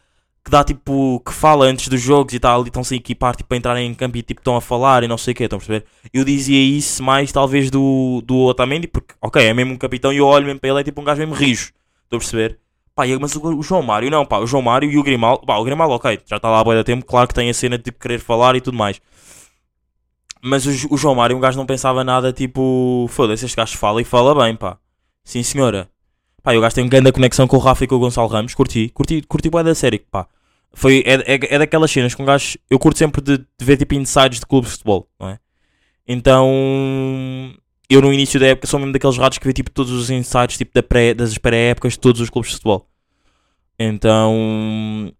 que 0.49 0.51
dá 0.51 0.63
tipo, 0.63 1.21
que 1.23 1.31
fala 1.31 1.65
antes 1.65 1.87
dos 1.87 2.01
jogos 2.01 2.33
e 2.33 2.39
tal, 2.39 2.63
e 2.63 2.67
estão-se 2.69 2.95
a 2.95 2.97
equipar 2.97 3.35
tipo, 3.35 3.47
para 3.47 3.57
entrarem 3.57 3.87
em 3.87 3.93
campo 3.93 4.17
e 4.17 4.23
tipo, 4.23 4.41
estão 4.41 4.55
a 4.55 4.61
falar 4.61 5.03
e 5.03 5.07
não 5.07 5.17
sei 5.17 5.33
o 5.33 5.35
que, 5.35 5.43
estão 5.43 5.57
a 5.57 5.59
perceber? 5.59 5.85
Eu 6.11 6.25
dizia 6.25 6.59
isso 6.59 7.03
mais 7.03 7.31
talvez 7.31 7.69
do, 7.69 8.21
do 8.25 8.35
Otamendi, 8.45 8.87
porque, 8.87 9.13
ok, 9.21 9.45
é 9.45 9.53
mesmo 9.53 9.73
um 9.73 9.77
capitão 9.77 10.11
e 10.11 10.17
eu 10.17 10.25
olho 10.25 10.47
mesmo 10.47 10.59
para 10.59 10.71
ele, 10.71 10.79
é 10.79 10.83
tipo 10.83 10.99
um 10.99 11.03
gajo 11.03 11.19
mesmo 11.19 11.35
rijo, 11.35 11.71
estão 12.03 12.17
a 12.17 12.19
perceber? 12.19 12.59
Pá, 12.95 13.03
mas 13.21 13.35
o, 13.35 13.59
o 13.59 13.61
João 13.61 13.83
Mário, 13.83 14.09
não, 14.09 14.25
pá, 14.25 14.39
o 14.39 14.47
João 14.47 14.63
Mário 14.63 14.89
e 14.89 14.97
o 14.97 15.03
Grimaldo, 15.03 15.45
pá, 15.45 15.55
o 15.57 15.63
Grimaldo, 15.63 15.93
ok, 15.93 16.19
já 16.25 16.37
está 16.37 16.49
lá 16.49 16.63
boa 16.63 16.77
da 16.77 16.83
tempo, 16.83 17.05
claro 17.05 17.27
que 17.27 17.35
tem 17.35 17.47
a 17.47 17.53
cena 17.53 17.77
de 17.77 17.91
querer 17.91 18.19
falar 18.19 18.55
e 18.55 18.61
tudo 18.61 18.75
mais. 18.75 18.99
Mas 20.41 20.65
o, 20.65 20.95
o 20.95 20.97
João 20.97 21.13
Mário, 21.13 21.37
um 21.37 21.39
gajo 21.39 21.59
não 21.59 21.65
pensava 21.67 22.03
nada, 22.03 22.33
tipo, 22.33 23.05
foda-se, 23.09 23.45
este 23.45 23.55
gajo 23.55 23.77
fala 23.77 24.01
e 24.01 24.03
fala 24.03 24.33
bem, 24.43 24.55
pá. 24.55 24.79
Sim, 25.23 25.43
senhora. 25.43 25.87
Pá, 26.41 26.55
o 26.55 26.61
gajo 26.61 26.73
tem 26.73 26.89
grande 26.89 27.11
conexão 27.11 27.47
com 27.47 27.57
o 27.57 27.59
Rafa 27.59 27.83
e 27.83 27.87
com 27.87 27.95
o 27.95 27.99
Gonçalo 27.99 28.27
Ramos, 28.27 28.55
curti, 28.55 28.89
curti, 28.89 29.21
curti 29.21 29.49
bué 29.49 29.63
da 29.63 29.75
série, 29.75 29.99
pá. 29.99 30.27
Foi, 30.73 31.03
é, 31.05 31.33
é, 31.33 31.55
é 31.55 31.59
daquelas 31.59 31.91
cenas 31.91 32.13
que 32.13 32.21
um 32.21 32.25
gajo, 32.25 32.57
eu 32.69 32.79
curto 32.79 32.97
sempre 32.97 33.21
de, 33.21 33.37
de 33.37 33.65
ver 33.65 33.77
tipo 33.77 33.95
insides 33.95 34.39
de 34.39 34.45
clubes 34.45 34.69
de 34.69 34.77
futebol, 34.77 35.09
não 35.19 35.29
é? 35.29 35.39
Então, 36.07 36.47
eu 37.89 38.01
no 38.01 38.13
início 38.13 38.39
da 38.39 38.47
época 38.47 38.67
sou 38.67 38.79
mesmo 38.79 38.93
daqueles 38.93 39.17
ratos 39.17 39.37
que 39.37 39.45
vê 39.45 39.53
tipo 39.53 39.71
todos 39.71 39.91
os 39.91 40.09
insights 40.09 40.57
tipo, 40.57 40.73
da 40.73 40.83
pré, 40.83 41.13
das 41.13 41.37
pré-épocas 41.37 41.93
de 41.93 41.99
todos 41.99 42.21
os 42.21 42.29
clubes 42.29 42.49
de 42.49 42.55
futebol. 42.55 42.89
Então, 43.77 45.13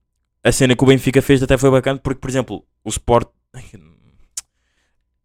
a 0.43 0.51
cena 0.51 0.75
que 0.75 0.83
o 0.83 0.87
Benfica 0.87 1.21
fez 1.21 1.41
até 1.41 1.57
foi 1.57 1.71
bacana 1.71 1.99
porque, 1.99 2.19
por 2.19 2.29
exemplo, 2.29 2.65
o 2.83 2.89
Sport. 2.89 3.29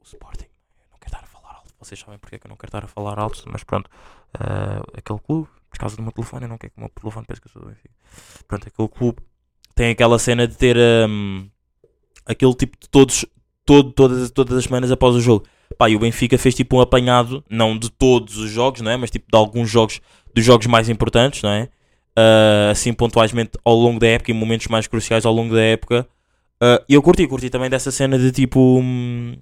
O 0.01 0.05
Sporting. 0.05 0.47
Eu 0.79 0.87
não 0.91 0.99
quero 0.99 1.15
estar 1.15 1.25
a 1.25 1.27
falar 1.27 1.55
alto. 1.57 1.75
Vocês 1.79 2.01
sabem 2.01 2.19
porque 2.19 2.37
é 2.37 2.39
que 2.39 2.47
eu 2.47 2.49
não 2.49 2.57
quero 2.57 2.69
estar 2.69 2.85
a 2.85 2.89
falar 2.89 3.19
alto, 3.19 3.43
mas 3.47 3.65
pronto. 3.65 3.91
ah, 4.35 4.83
aquele 4.97 5.19
clube, 5.19 5.49
por 5.71 5.79
causa 5.79 5.97
do 5.97 6.03
meu 6.03 6.13
telefone, 6.13 6.45
eu 6.45 6.49
não 6.49 6.59
quero 6.59 6.73
que 6.73 6.79
o 6.79 6.81
meu 6.81 6.91
telefone 6.91 7.27
pense 7.27 7.41
que 7.41 7.49
eu 7.49 7.53
sou 7.53 7.63
do 7.63 7.69
Benfica. 7.69 7.95
Pronto, 8.47 8.69
aquele 8.69 8.89
clube 8.89 9.23
tem 9.75 9.91
aquela 9.91 10.19
cena 10.19 10.47
de 10.47 10.57
ter 10.57 10.77
hum, 11.09 11.49
aquele 12.25 12.55
tipo 12.55 12.77
de 12.81 12.89
todos, 12.89 13.27
todo, 13.65 13.91
todas, 13.93 14.31
todas 14.31 14.57
as 14.59 14.65
semanas 14.65 14.91
após 14.91 15.15
o 15.15 15.21
jogo. 15.21 15.45
Pá, 15.79 15.89
e 15.89 15.97
o 15.97 15.99
Benfica 15.99 16.39
fez 16.39 16.55
tipo 16.55 16.77
um 16.77 16.81
apanhado, 16.81 17.43
não 17.51 17.77
de 17.77 17.91
todos 17.91 18.37
os 18.37 18.51
jogos, 18.51 18.81
não 18.81 18.91
é? 18.91 18.97
Mas 18.97 19.11
tipo 19.11 19.27
de 19.31 19.37
alguns 19.37 19.69
jogos, 19.71 20.01
dos 20.35 20.45
jogos 20.45 20.67
mais 20.67 20.89
importantes, 20.89 21.43
não 21.43 21.51
é? 21.51 21.69
Ah, 22.17 22.71
assim 22.71 22.93
pontualmente 22.93 23.53
ao 23.65 23.75
longo 23.75 23.99
da 23.99 24.07
época, 24.07 24.31
em 24.31 24.35
momentos 24.35 24.69
mais 24.69 24.87
cruciais 24.87 25.27
ao 25.27 25.33
longo 25.33 25.55
da 25.55 25.63
época. 25.63 26.07
Ah, 26.61 26.83
E 26.89 26.95
eu 26.95 27.03
curti, 27.03 27.27
curti 27.27 27.51
também 27.51 27.71
dessa 27.71 27.91
cena 27.91 28.19
de 28.19 28.31
tipo 28.31 28.79
hum, 28.81 29.37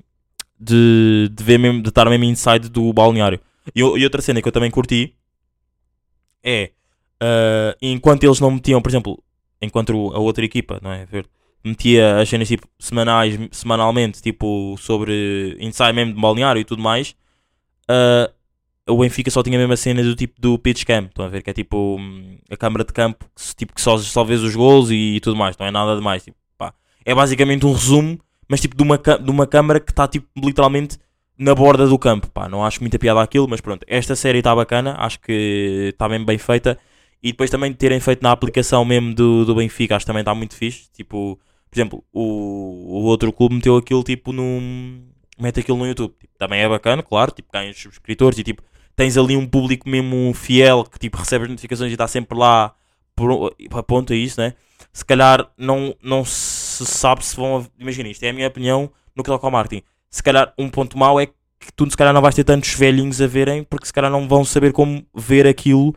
de, 0.58 1.28
de 1.32 1.44
ver 1.44 1.58
mesmo, 1.58 1.82
de 1.82 1.88
estar 1.88 2.08
mesmo 2.08 2.24
inside 2.24 2.68
do 2.68 2.92
balneário. 2.92 3.40
E, 3.74 3.80
e 3.80 4.04
outra 4.04 4.22
cena 4.22 4.40
que 4.40 4.48
eu 4.48 4.52
também 4.52 4.70
curti 4.70 5.14
é 6.42 6.70
ah, 7.20 7.76
enquanto 7.82 8.24
eles 8.24 8.40
não 8.40 8.50
metiam, 8.50 8.80
por 8.82 8.90
exemplo, 8.90 9.22
enquanto 9.62 10.12
a 10.12 10.18
outra 10.18 10.44
equipa, 10.44 10.78
não 10.82 10.92
é? 10.92 11.06
Metia 11.64 12.18
as 12.18 12.28
cenas 12.28 12.48
tipo 12.48 12.66
semanais, 12.78 13.38
semanalmente, 13.52 14.20
tipo 14.20 14.76
sobre 14.78 15.56
inside 15.60 15.92
mesmo 15.92 16.14
de 16.14 16.20
balneário 16.20 16.60
e 16.60 16.64
tudo 16.64 16.82
mais, 16.82 17.14
ah, 17.88 18.30
o 18.88 18.98
Benfica 18.98 19.30
só 19.30 19.42
tinha 19.42 19.56
a 19.56 19.60
mesma 19.60 19.76
cena 19.76 20.02
do 20.02 20.14
tipo 20.14 20.40
do 20.40 20.58
pitch 20.58 20.84
cam, 20.84 21.04
estão 21.04 21.24
a 21.24 21.28
ver? 21.28 21.42
Que 21.42 21.50
é 21.50 21.52
tipo 21.52 21.96
hum, 21.98 22.38
a 22.50 22.56
câmara 22.56 22.84
de 22.84 22.92
campo 22.92 23.26
que, 23.34 23.56
tipo, 23.56 23.74
que 23.74 23.80
só, 23.80 23.96
só 23.98 24.24
vês 24.24 24.42
os 24.42 24.54
gols 24.56 24.90
e, 24.90 25.20
tudo 25.20 25.36
mais, 25.36 25.56
não 25.56 25.66
é 25.66 25.70
nada 25.70 25.94
demais. 25.94 26.24
Tipo, 26.24 26.36
pá. 26.58 26.74
É 27.04 27.14
basicamente 27.14 27.64
um 27.66 27.72
resumo, 27.72 28.18
mas 28.48 28.60
tipo 28.60 28.76
de 28.76 28.82
uma, 28.82 28.98
de 28.98 29.30
uma 29.30 29.46
câmara 29.46 29.78
que 29.80 29.92
está 29.92 30.08
tipo 30.08 30.26
literalmente 30.36 30.98
na 31.38 31.54
borda 31.54 31.86
do 31.86 31.98
campo. 31.98 32.28
Pá, 32.30 32.48
não 32.48 32.64
acho 32.64 32.80
muita 32.80 32.98
piada 32.98 33.22
aquilo, 33.22 33.48
mas 33.48 33.60
pronto, 33.60 33.84
esta 33.88 34.16
série 34.16 34.38
está 34.38 34.54
bacana, 34.54 34.96
acho 34.98 35.20
que 35.20 35.90
está 35.92 36.08
bem 36.08 36.24
bem 36.24 36.38
feita. 36.38 36.78
E 37.22 37.30
depois 37.30 37.50
também 37.50 37.72
terem 37.72 38.00
feito 38.00 38.22
na 38.22 38.32
aplicação 38.32 38.84
mesmo 38.84 39.14
do, 39.14 39.44
do 39.44 39.54
Benfica, 39.54 39.94
acho 39.94 40.04
que 40.04 40.08
também 40.08 40.22
está 40.22 40.34
muito 40.34 40.56
fixe. 40.56 40.90
Tipo, 40.92 41.38
por 41.70 41.76
exemplo, 41.76 42.04
o, 42.12 42.22
o 42.22 43.04
outro 43.04 43.32
clube 43.32 43.54
meteu 43.54 43.76
aquilo 43.76 44.02
tipo 44.02 44.32
num. 44.32 45.04
mete 45.38 45.60
aquilo 45.60 45.78
no 45.78 45.86
YouTube. 45.86 46.14
Tipo, 46.18 46.36
também 46.36 46.60
é 46.60 46.68
bacana, 46.68 47.02
claro, 47.02 47.30
tipo, 47.30 47.48
ganhas 47.52 47.78
subscritores 47.78 48.38
e 48.38 48.42
tipo, 48.42 48.62
tens 48.96 49.16
ali 49.16 49.36
um 49.36 49.46
público 49.46 49.88
mesmo 49.88 50.32
fiel 50.34 50.84
que 50.84 50.98
tipo 50.98 51.16
recebe 51.16 51.44
as 51.44 51.50
notificações 51.50 51.90
e 51.90 51.94
está 51.94 52.08
sempre 52.08 52.36
lá 52.36 52.74
por, 53.14 53.54
aponta 53.72 54.14
isso, 54.14 54.40
né? 54.40 54.54
Se 54.92 55.04
calhar 55.04 55.48
não, 55.56 55.94
não 56.02 56.24
se 56.24 56.84
sabe 56.84 57.24
se 57.24 57.36
vão. 57.36 57.64
Imagina, 57.78 58.08
isto 58.08 58.22
é 58.24 58.30
a 58.30 58.32
minha 58.32 58.48
opinião 58.48 58.90
no 59.14 59.22
que 59.22 59.30
toca 59.30 59.46
ao 59.46 59.50
marketing. 59.50 59.84
Se 60.10 60.22
calhar 60.22 60.52
um 60.58 60.68
ponto 60.68 60.98
mau 60.98 61.20
é 61.20 61.26
que 61.26 61.72
tu 61.76 61.88
se 61.88 61.96
calhar 61.96 62.12
não 62.12 62.20
vais 62.20 62.34
ter 62.34 62.44
tantos 62.44 62.74
velhinhos 62.74 63.20
a 63.20 63.26
verem 63.26 63.62
porque 63.62 63.86
se 63.86 63.92
calhar 63.92 64.10
não 64.10 64.26
vão 64.28 64.44
saber 64.44 64.72
como 64.72 65.06
ver 65.14 65.46
aquilo 65.46 65.94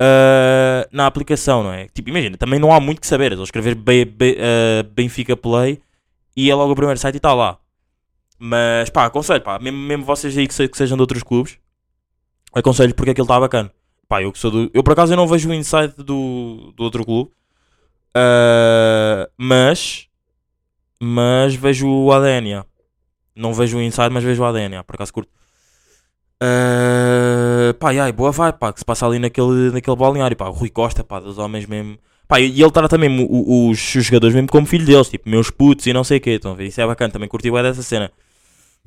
ah, 0.00 0.88
na 0.90 1.06
aplicação, 1.06 1.62
não 1.62 1.72
é? 1.72 1.86
Tipo, 1.88 2.08
imagina, 2.10 2.36
também 2.36 2.58
não 2.58 2.72
há 2.72 2.80
muito 2.80 3.00
que 3.00 3.06
saber. 3.06 3.32
É 3.32 3.36
só 3.36 3.42
escrever 3.44 3.76
ah, 3.76 4.82
Benfica 4.94 5.36
Play 5.36 5.80
e 6.36 6.50
é 6.50 6.54
logo 6.54 6.72
o 6.72 6.76
primeiro 6.76 6.98
site 6.98 7.14
e 7.14 7.18
está 7.18 7.34
lá. 7.34 7.58
Mas 8.38 8.88
pá, 8.88 9.04
aconselho, 9.04 9.42
pá, 9.42 9.58
mesmo, 9.58 9.78
mesmo 9.78 10.04
vocês 10.04 10.36
aí 10.38 10.48
que, 10.48 10.54
se- 10.54 10.66
que 10.68 10.76
sejam 10.76 10.96
de 10.96 11.02
outros 11.02 11.22
clubes, 11.22 11.58
aconselho 12.54 12.94
porque 12.94 13.10
aquilo 13.10 13.26
está 13.26 13.38
bacana. 13.38 13.70
Pá, 14.08 14.22
eu 14.22 14.32
que 14.32 14.38
sou 14.38 14.50
do. 14.50 14.70
Eu 14.72 14.82
por 14.82 14.92
acaso 14.92 15.12
eu 15.12 15.16
não 15.16 15.26
vejo 15.28 15.50
o 15.50 15.54
insight 15.54 15.94
do, 16.02 16.72
do 16.76 16.82
outro 16.82 17.04
clube, 17.04 17.30
Ah, 18.14 19.28
mas. 19.36 20.06
Mas 21.02 21.54
vejo 21.54 21.88
o 21.88 22.12
ADN. 22.12 22.62
Não 23.34 23.54
vejo 23.54 23.78
o 23.78 23.82
inside, 23.82 24.10
mas 24.10 24.22
vejo 24.24 24.42
o 24.42 24.44
ADN. 24.46 24.82
Por 24.84 24.94
acaso 24.96 25.12
curto. 25.12 25.30
Ah, 26.42 27.74
pá, 27.78 27.90
ai, 27.92 28.12
boa 28.12 28.32
vai, 28.32 28.52
pá, 28.52 28.72
que 28.72 28.78
se 28.80 28.84
passa 28.84 29.06
ali 29.06 29.18
naquele, 29.18 29.70
naquele 29.72 29.96
balneário, 29.96 30.36
pá, 30.36 30.48
o 30.48 30.52
Rui 30.52 30.70
Costa, 30.70 31.04
pá, 31.04 31.20
dos 31.20 31.38
homens 31.38 31.66
mesmo. 31.66 31.98
Pá, 32.26 32.40
e 32.40 32.62
ele 32.62 32.70
trata 32.70 32.96
o- 32.96 33.70
os, 33.70 33.94
os 33.94 34.04
jogadores 34.06 34.34
mesmo 34.34 34.48
como 34.48 34.66
filho 34.66 34.86
deles, 34.86 35.08
tipo, 35.10 35.28
meus 35.28 35.50
putos 35.50 35.86
e 35.86 35.92
não 35.92 36.04
sei 36.04 36.18
o 36.18 36.20
que, 36.20 36.30
estão 36.30 36.52
a 36.52 36.54
ver? 36.54 36.66
Isso 36.68 36.80
é 36.80 36.86
bacana, 36.86 37.12
também 37.12 37.28
curti 37.28 37.50
bué 37.50 37.62
dessa 37.62 37.82
cena. 37.82 38.10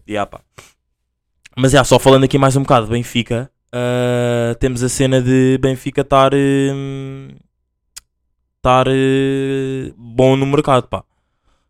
Yeah, 0.09 0.29
pá. 0.29 0.41
Mas 1.55 1.71
já, 1.71 1.83
só 1.83 1.99
falando 1.99 2.23
aqui 2.23 2.37
mais 2.37 2.55
um 2.55 2.61
bocado 2.63 2.87
de 2.87 2.91
Benfica, 2.93 3.49
ah, 3.71 4.55
temos 4.59 4.83
a 4.83 4.89
cena 4.89 5.21
de 5.21 5.57
Benfica 5.59 6.01
estar 6.01 6.31
hum, 6.33 7.29
estar 8.57 8.87
eh, 8.87 9.93
bom 9.97 10.35
no 10.35 10.45
mercado, 10.45 10.87
pá. 10.87 11.03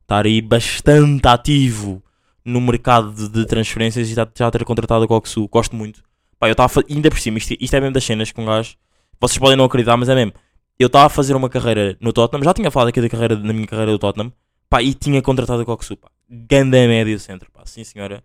Estar 0.03 0.25
aí 0.27 0.41
bastante 0.41 1.27
ativo 1.27 2.02
no 2.45 2.59
mercado 2.59 3.29
de, 3.29 3.45
transferências 3.45 4.09
e 4.09 4.13
já, 4.13 4.27
já 4.35 4.51
ter 4.51 4.63
contratado 4.65 5.05
o 5.05 5.07
Coxu. 5.07 5.47
Gosto 5.47 5.75
muito. 5.75 6.03
Pá, 6.39 6.47
eu 6.49 6.53
estava 6.53 6.83
ainda 6.89 7.09
por 7.09 7.19
cima, 7.19 7.37
isto, 7.37 7.55
isto 7.59 7.73
é 7.75 7.79
mesmo 7.79 7.93
das 7.93 8.03
cenas 8.03 8.31
com 8.31 8.43
um 8.43 8.45
gajo. 8.45 8.75
Vocês 9.19 9.37
podem 9.37 9.55
não 9.55 9.65
acreditar, 9.65 9.95
mas 9.95 10.09
é 10.09 10.15
mesmo. 10.15 10.33
Eu 10.77 10.87
estava 10.87 11.05
a 11.05 11.09
fazer 11.09 11.35
uma 11.35 11.49
carreira 11.49 11.95
no 12.01 12.11
Tottenham, 12.11 12.43
já 12.43 12.53
tinha 12.53 12.69
falado 12.69 12.89
aqui 12.89 12.99
da 12.99 13.07
carreira, 13.07 13.35
na 13.35 13.53
minha 13.53 13.67
carreira 13.67 13.91
do 13.91 13.99
Tottenham, 13.99 14.33
pá, 14.69 14.81
e 14.81 14.93
tinha 14.93 15.21
contratado 15.21 15.61
o 15.61 15.65
Coxu, 15.65 15.95
pá. 15.95 16.09
Ganda 16.29 16.77
médio 16.87 17.19
centro, 17.19 17.49
pá, 17.51 17.61
sim 17.65 17.83
senhora. 17.83 18.23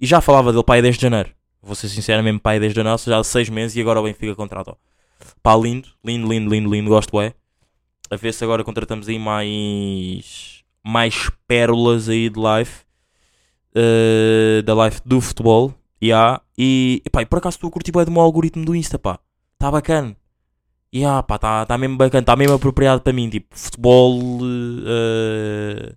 E 0.00 0.06
já 0.06 0.20
falava 0.20 0.52
dele, 0.52 0.64
pá, 0.64 0.76
é 0.76 0.82
desde 0.82 1.00
janeiro. 1.00 1.30
Vou 1.62 1.74
ser 1.74 1.88
sincero 1.88 2.22
mesmo, 2.22 2.40
pá, 2.40 2.54
é 2.54 2.60
desde 2.60 2.76
janeiro, 2.76 2.98
seja, 2.98 3.18
há 3.18 3.24
seis 3.24 3.48
meses 3.48 3.76
e 3.76 3.80
agora 3.80 4.00
o 4.00 4.04
Benfica 4.04 4.34
contratou. 4.34 4.76
Pá, 5.42 5.56
lindo, 5.56 5.88
lindo, 6.04 6.28
lindo, 6.28 6.50
lindo, 6.50 6.70
lindo, 6.70 6.90
gosto, 6.90 7.18
é. 7.20 7.32
A 8.10 8.16
ver 8.16 8.34
se 8.34 8.44
agora 8.44 8.62
contratamos 8.62 9.08
aí 9.08 9.18
mais, 9.18 10.62
mais 10.84 11.30
pérolas 11.48 12.08
aí 12.08 12.28
de 12.28 12.38
live, 12.38 12.70
eh, 13.74 14.62
da 14.62 14.74
live 14.74 15.00
do 15.04 15.20
futebol, 15.20 15.74
yeah. 16.02 16.40
e, 16.56 17.02
pá, 17.10 17.22
e 17.22 17.26
por 17.26 17.38
acaso 17.38 17.56
estou 17.56 17.68
a 17.68 17.70
curtir 17.70 17.92
bué 17.92 18.04
do 18.04 18.10
meu 18.10 18.22
algoritmo 18.22 18.64
do 18.64 18.74
Insta, 18.74 18.98
pá, 18.98 19.18
está 19.54 19.70
bacana. 19.70 20.16
E 20.92 21.04
ah, 21.04 21.22
pá, 21.22 21.36
está 21.36 21.66
tá 21.66 21.76
mesmo 21.76 21.96
bacana, 21.96 22.20
está 22.20 22.36
mesmo 22.36 22.54
apropriado 22.54 23.00
para 23.00 23.12
mim, 23.12 23.28
tipo, 23.28 23.48
futebol, 23.50 24.20
eh, 24.86 25.94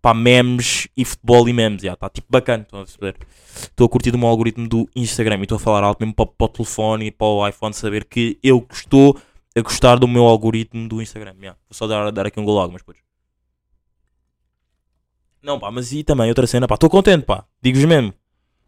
pá, 0.00 0.14
memes 0.14 0.88
e 0.96 1.04
futebol 1.04 1.48
e 1.48 1.52
memes, 1.52 1.84
está 1.84 2.08
tipo 2.08 2.28
bacana, 2.30 2.62
estão 2.62 2.80
a 2.80 2.84
perceber? 2.84 3.16
Estou 3.54 3.86
a 3.86 3.88
curtir 3.90 4.14
o 4.14 4.18
meu 4.18 4.28
algoritmo 4.28 4.66
do 4.68 4.88
Instagram 4.96 5.38
e 5.40 5.42
estou 5.42 5.56
a 5.56 5.58
falar 5.58 5.84
alto 5.84 6.00
mesmo 6.00 6.14
para, 6.14 6.26
para 6.26 6.44
o 6.46 6.48
telefone 6.48 7.06
e 7.06 7.10
para 7.10 7.26
o 7.26 7.46
iPhone 7.46 7.74
saber 7.74 8.04
que 8.04 8.38
eu 8.42 8.66
estou 8.72 9.18
a 9.56 9.60
gostar 9.60 9.98
do 9.98 10.08
meu 10.08 10.24
algoritmo 10.24 10.88
do 10.88 11.02
Instagram, 11.02 11.34
já. 11.42 11.50
Vou 11.50 11.72
só 11.72 11.86
dar, 11.86 12.10
dar 12.10 12.26
aqui 12.26 12.40
um 12.40 12.44
gol 12.44 12.70
mas 12.70 12.80
depois. 12.80 13.07
Não, 15.42 15.58
pá, 15.58 15.70
mas 15.70 15.92
e 15.92 16.02
também 16.02 16.28
outra 16.28 16.46
cena, 16.46 16.66
pá, 16.66 16.74
estou 16.74 16.90
contente, 16.90 17.24
pá, 17.24 17.44
digo-vos 17.62 17.84
mesmo. 17.84 18.12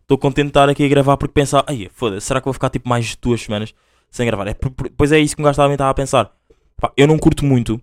Estou 0.02 0.18
contente 0.18 0.46
de 0.46 0.50
estar 0.50 0.68
aqui 0.68 0.84
a 0.84 0.88
gravar 0.88 1.16
porque 1.16 1.32
pensar, 1.32 1.64
ai, 1.66 1.88
foda-se, 1.92 2.26
será 2.26 2.40
que 2.40 2.44
vou 2.44 2.52
ficar 2.52 2.70
tipo 2.70 2.88
mais 2.88 3.16
duas 3.16 3.40
semanas 3.42 3.74
sem 4.10 4.26
gravar? 4.26 4.48
É, 4.48 4.54
pois 4.96 5.12
é 5.12 5.18
isso 5.18 5.36
que 5.36 5.42
um 5.42 5.44
gajo 5.44 5.56
também 5.56 5.74
estava 5.74 5.90
a 5.90 5.94
pensar. 5.94 6.32
Pá, 6.76 6.92
eu 6.96 7.06
não 7.06 7.18
curto 7.18 7.44
muito 7.44 7.80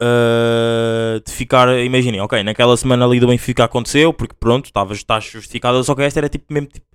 uh, 0.00 1.20
de 1.24 1.32
ficar, 1.32 1.68
imaginem, 1.78 2.20
ok, 2.20 2.42
naquela 2.42 2.76
semana 2.76 3.04
ali 3.04 3.20
do 3.20 3.26
Benfica 3.26 3.64
aconteceu, 3.64 4.12
porque 4.12 4.34
pronto, 4.38 4.66
estava 4.66 4.92
está 4.92 5.18
justificado, 5.20 5.82
só 5.84 5.94
que 5.94 6.02
esta 6.02 6.20
era 6.20 6.28
tipo 6.28 6.52
mesmo 6.52 6.68
tipo. 6.68 6.86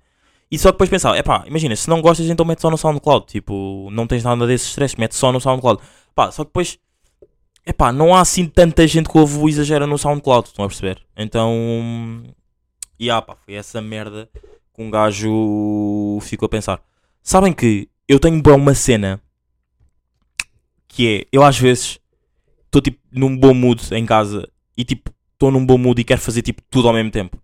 E 0.50 0.58
só 0.58 0.70
depois 0.70 0.90
pensava, 0.90 1.16
é 1.16 1.22
pá, 1.22 1.44
imagina, 1.46 1.74
se 1.74 1.88
não 1.88 2.02
gostas, 2.02 2.26
então 2.28 2.44
mete 2.44 2.60
só 2.60 2.70
no 2.70 2.76
SoundCloud. 2.76 3.24
Tipo, 3.26 3.88
não 3.90 4.06
tens 4.06 4.22
nada 4.22 4.46
desses 4.46 4.68
stress, 4.68 4.94
mete 5.00 5.14
só 5.14 5.32
no 5.32 5.40
SoundCloud. 5.40 5.80
Pá, 6.14 6.30
só 6.30 6.44
que 6.44 6.50
depois, 6.50 6.78
é 7.64 7.72
pá, 7.72 7.92
não 7.92 8.14
há 8.14 8.20
assim 8.20 8.46
tanta 8.46 8.86
gente 8.86 9.08
que 9.08 9.16
ouve 9.18 9.38
o 9.38 9.48
exagera 9.48 9.86
no 9.86 9.98
SoundCloud, 9.98 10.48
estão 10.48 10.64
a 10.64 10.68
perceber? 10.68 11.00
Então, 11.16 12.24
e 12.98 13.10
ah, 13.10 13.22
pá, 13.22 13.36
foi 13.36 13.54
essa 13.54 13.80
merda 13.80 14.28
que 14.74 14.82
um 14.82 14.90
gajo 14.90 16.18
ficou 16.22 16.46
a 16.46 16.50
pensar. 16.50 16.82
Sabem 17.22 17.52
que 17.52 17.88
eu 18.08 18.18
tenho 18.18 18.42
uma 18.56 18.74
cena 18.74 19.20
que 20.88 21.20
é, 21.20 21.26
eu 21.32 21.42
às 21.42 21.58
vezes 21.58 21.98
estou 22.66 22.82
tipo 22.82 22.98
num 23.10 23.36
bom 23.36 23.54
mood 23.54 23.82
em 23.94 24.04
casa 24.04 24.48
e 24.76 24.84
tipo 24.84 25.10
estou 25.32 25.50
num 25.50 25.64
bom 25.64 25.78
mood 25.78 26.00
e 26.00 26.04
quero 26.04 26.20
fazer 26.20 26.42
tipo 26.42 26.62
tudo 26.70 26.88
ao 26.88 26.94
mesmo 26.94 27.10
tempo. 27.10 27.38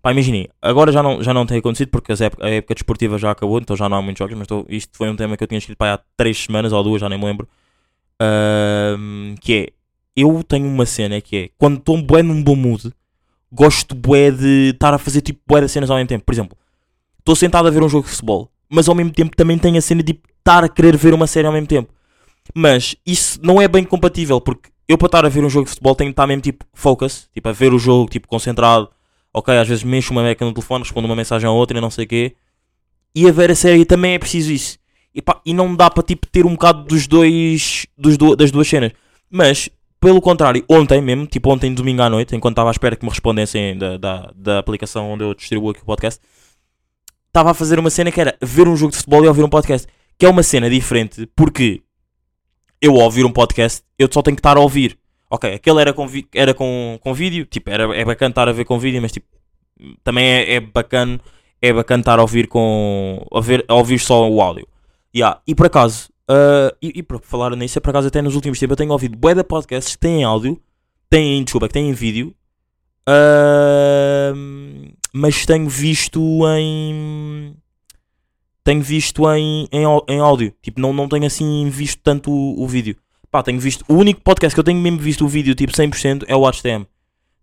Pá, 0.00 0.12
imaginem, 0.12 0.48
agora 0.62 0.92
já 0.92 1.02
não, 1.02 1.22
já 1.22 1.34
não 1.34 1.44
tem 1.44 1.58
acontecido 1.58 1.90
porque 1.90 2.12
época- 2.12 2.46
a 2.46 2.50
época 2.50 2.74
desportiva 2.74 3.18
já 3.18 3.30
acabou, 3.30 3.58
então 3.58 3.76
já 3.76 3.88
não 3.88 3.96
há 3.98 4.02
muitos 4.02 4.18
jogos, 4.18 4.36
mas 4.38 4.46
tô- 4.46 4.64
isto 4.68 4.96
foi 4.96 5.10
um 5.10 5.16
tema 5.16 5.36
que 5.36 5.42
eu 5.42 5.48
tinha 5.48 5.58
escrito 5.58 5.76
pá, 5.76 5.94
há 5.94 6.00
3 6.16 6.38
semanas 6.38 6.72
ou 6.72 6.82
duas, 6.84 7.00
já 7.00 7.08
nem 7.08 7.18
me 7.18 7.24
lembro. 7.24 7.48
Que 9.40 9.54
é, 9.54 9.72
eu 10.16 10.42
tenho 10.42 10.66
uma 10.66 10.86
cena 10.86 11.20
que 11.20 11.36
é, 11.36 11.50
quando 11.56 11.78
estou 11.78 12.00
bué 12.02 12.22
num 12.22 12.42
bom 12.42 12.56
mood, 12.56 12.92
gosto 13.52 13.94
bué 13.94 14.30
de 14.30 14.70
estar 14.70 14.92
a 14.92 14.98
fazer 14.98 15.20
tipo 15.20 15.40
bué 15.46 15.60
de 15.60 15.68
cenas 15.68 15.90
ao 15.90 15.96
mesmo 15.96 16.08
tempo. 16.08 16.24
Por 16.24 16.32
exemplo, 16.32 16.56
estou 17.18 17.36
sentado 17.36 17.68
a 17.68 17.70
ver 17.70 17.82
um 17.82 17.88
jogo 17.88 18.04
de 18.04 18.10
futebol, 18.10 18.50
mas 18.68 18.88
ao 18.88 18.94
mesmo 18.94 19.12
tempo 19.12 19.36
também 19.36 19.58
tenho 19.58 19.78
a 19.78 19.80
cena 19.80 20.02
de 20.02 20.18
estar 20.38 20.64
a 20.64 20.68
querer 20.68 20.96
ver 20.96 21.14
uma 21.14 21.26
série 21.26 21.46
ao 21.46 21.52
mesmo 21.52 21.68
tempo. 21.68 21.92
Mas 22.54 22.96
isso 23.06 23.38
não 23.42 23.60
é 23.60 23.68
bem 23.68 23.84
compatível, 23.84 24.40
porque 24.40 24.70
eu 24.88 24.96
para 24.96 25.06
estar 25.06 25.24
a 25.24 25.28
ver 25.28 25.44
um 25.44 25.50
jogo 25.50 25.66
de 25.66 25.70
futebol 25.70 25.94
tenho 25.94 26.08
que 26.10 26.12
estar 26.12 26.26
mesmo 26.26 26.42
tipo 26.42 26.64
focus, 26.72 27.28
tipo 27.32 27.48
a 27.48 27.52
ver 27.52 27.72
o 27.72 27.78
jogo, 27.78 28.10
tipo 28.10 28.26
concentrado. 28.26 28.88
Ok, 29.32 29.54
às 29.54 29.68
vezes 29.68 29.84
mexo 29.84 30.10
uma 30.12 30.22
beca 30.22 30.44
no 30.44 30.52
telefone, 30.52 30.82
respondo 30.82 31.06
uma 31.06 31.14
mensagem 31.14 31.46
a 31.46 31.52
outra 31.52 31.76
e 31.76 31.80
não 31.80 31.90
sei 31.90 32.06
o 32.06 32.08
quê. 32.08 32.34
E 33.14 33.28
a 33.28 33.32
ver 33.32 33.50
a 33.50 33.54
série 33.54 33.84
também 33.84 34.14
é 34.14 34.18
preciso 34.18 34.50
isso. 34.50 34.78
E, 35.18 35.22
pá, 35.22 35.40
e 35.44 35.52
não 35.52 35.74
dá 35.74 35.90
para 35.90 36.02
tipo 36.04 36.28
ter 36.28 36.46
um 36.46 36.52
bocado 36.52 36.84
dos 36.84 37.08
dois, 37.08 37.86
dos 37.98 38.16
du- 38.16 38.36
das 38.36 38.52
duas 38.52 38.68
cenas. 38.68 38.92
Mas, 39.28 39.68
pelo 40.00 40.20
contrário, 40.20 40.64
ontem 40.68 41.00
mesmo, 41.02 41.26
tipo 41.26 41.50
ontem 41.52 41.74
domingo 41.74 42.02
à 42.02 42.08
noite, 42.08 42.36
enquanto 42.36 42.52
estava 42.52 42.70
à 42.70 42.72
espera 42.72 42.94
que 42.94 43.04
me 43.04 43.10
respondessem 43.10 43.76
da, 43.76 43.96
da, 43.96 44.32
da 44.36 44.58
aplicação 44.60 45.10
onde 45.10 45.24
eu 45.24 45.34
distribuo 45.34 45.70
aqui 45.70 45.82
o 45.82 45.84
podcast, 45.84 46.20
estava 47.26 47.50
a 47.50 47.54
fazer 47.54 47.80
uma 47.80 47.90
cena 47.90 48.12
que 48.12 48.20
era 48.20 48.36
ver 48.40 48.68
um 48.68 48.76
jogo 48.76 48.92
de 48.92 48.98
futebol 48.98 49.24
e 49.24 49.28
ouvir 49.28 49.42
um 49.42 49.48
podcast. 49.48 49.88
Que 50.16 50.26
é 50.26 50.28
uma 50.28 50.42
cena 50.42 50.70
diferente, 50.70 51.28
porque 51.36 51.82
eu 52.80 52.92
ao 52.94 53.02
ouvir 53.02 53.24
um 53.24 53.32
podcast, 53.32 53.82
eu 53.98 54.08
só 54.12 54.22
tenho 54.22 54.36
que 54.36 54.40
estar 54.40 54.56
a 54.56 54.60
ouvir. 54.60 54.96
Ok, 55.30 55.52
aquele 55.52 55.80
era 55.80 55.92
com, 55.92 56.06
era 56.32 56.54
com, 56.54 56.98
com 57.02 57.12
vídeo, 57.12 57.44
tipo, 57.44 57.68
era, 57.70 57.94
é 57.96 58.04
bacana 58.04 58.30
estar 58.30 58.48
a 58.48 58.52
ver 58.52 58.64
com 58.64 58.78
vídeo, 58.78 59.02
mas 59.02 59.12
tipo, 59.12 59.26
também 60.02 60.24
é, 60.24 60.54
é 60.54 60.60
bacana, 60.60 61.20
é 61.60 61.72
bacana 61.72 62.00
estar 62.02 62.18
a 62.18 62.22
ouvir 62.22 62.46
com, 62.48 63.24
a, 63.32 63.40
ver, 63.40 63.64
a 63.68 63.74
ouvir 63.74 63.98
só 63.98 64.28
o 64.28 64.40
áudio. 64.40 64.66
Yeah. 65.14 65.40
E 65.46 65.54
por 65.54 65.66
acaso, 65.66 66.10
ah, 66.28 66.74
e, 66.82 66.92
e 66.96 67.02
por 67.02 67.20
falar 67.22 67.56
nisso, 67.56 67.78
é 67.78 67.80
por 67.80 67.90
acaso 67.90 68.08
até 68.08 68.20
nos 68.20 68.34
últimos 68.34 68.58
tempos 68.58 68.72
eu 68.72 68.76
tenho 68.76 68.92
ouvido 68.92 69.16
bué 69.16 69.34
de 69.34 69.42
podcasts 69.42 69.96
que 69.96 70.00
têm 70.00 70.24
áudio, 70.24 70.60
têm, 71.08 71.42
desculpa, 71.42 71.68
que 71.68 71.74
têm 71.74 71.92
vídeo, 71.92 72.34
ah, 73.06 74.32
mas 75.12 75.46
tenho 75.46 75.68
visto 75.68 76.20
em 76.46 77.54
tenho 78.62 78.82
visto 78.82 79.22
em, 79.32 79.66
em, 79.72 79.84
em 80.08 80.20
áudio. 80.20 80.52
Tipo, 80.60 80.78
não, 80.78 80.92
não 80.92 81.08
tenho 81.08 81.24
assim 81.24 81.70
visto 81.70 82.02
tanto 82.02 82.30
o, 82.30 82.62
o 82.62 82.68
vídeo. 82.68 82.96
Pá, 83.30 83.42
tenho 83.42 83.58
visto. 83.58 83.82
O 83.88 83.94
único 83.94 84.20
podcast 84.20 84.54
que 84.54 84.60
eu 84.60 84.64
tenho 84.64 84.78
mesmo 84.78 84.98
visto 84.98 85.24
o 85.24 85.28
vídeo, 85.28 85.54
tipo, 85.54 85.72
100% 85.72 86.24
é 86.26 86.36
o 86.36 86.40
WatchTM. 86.40 86.86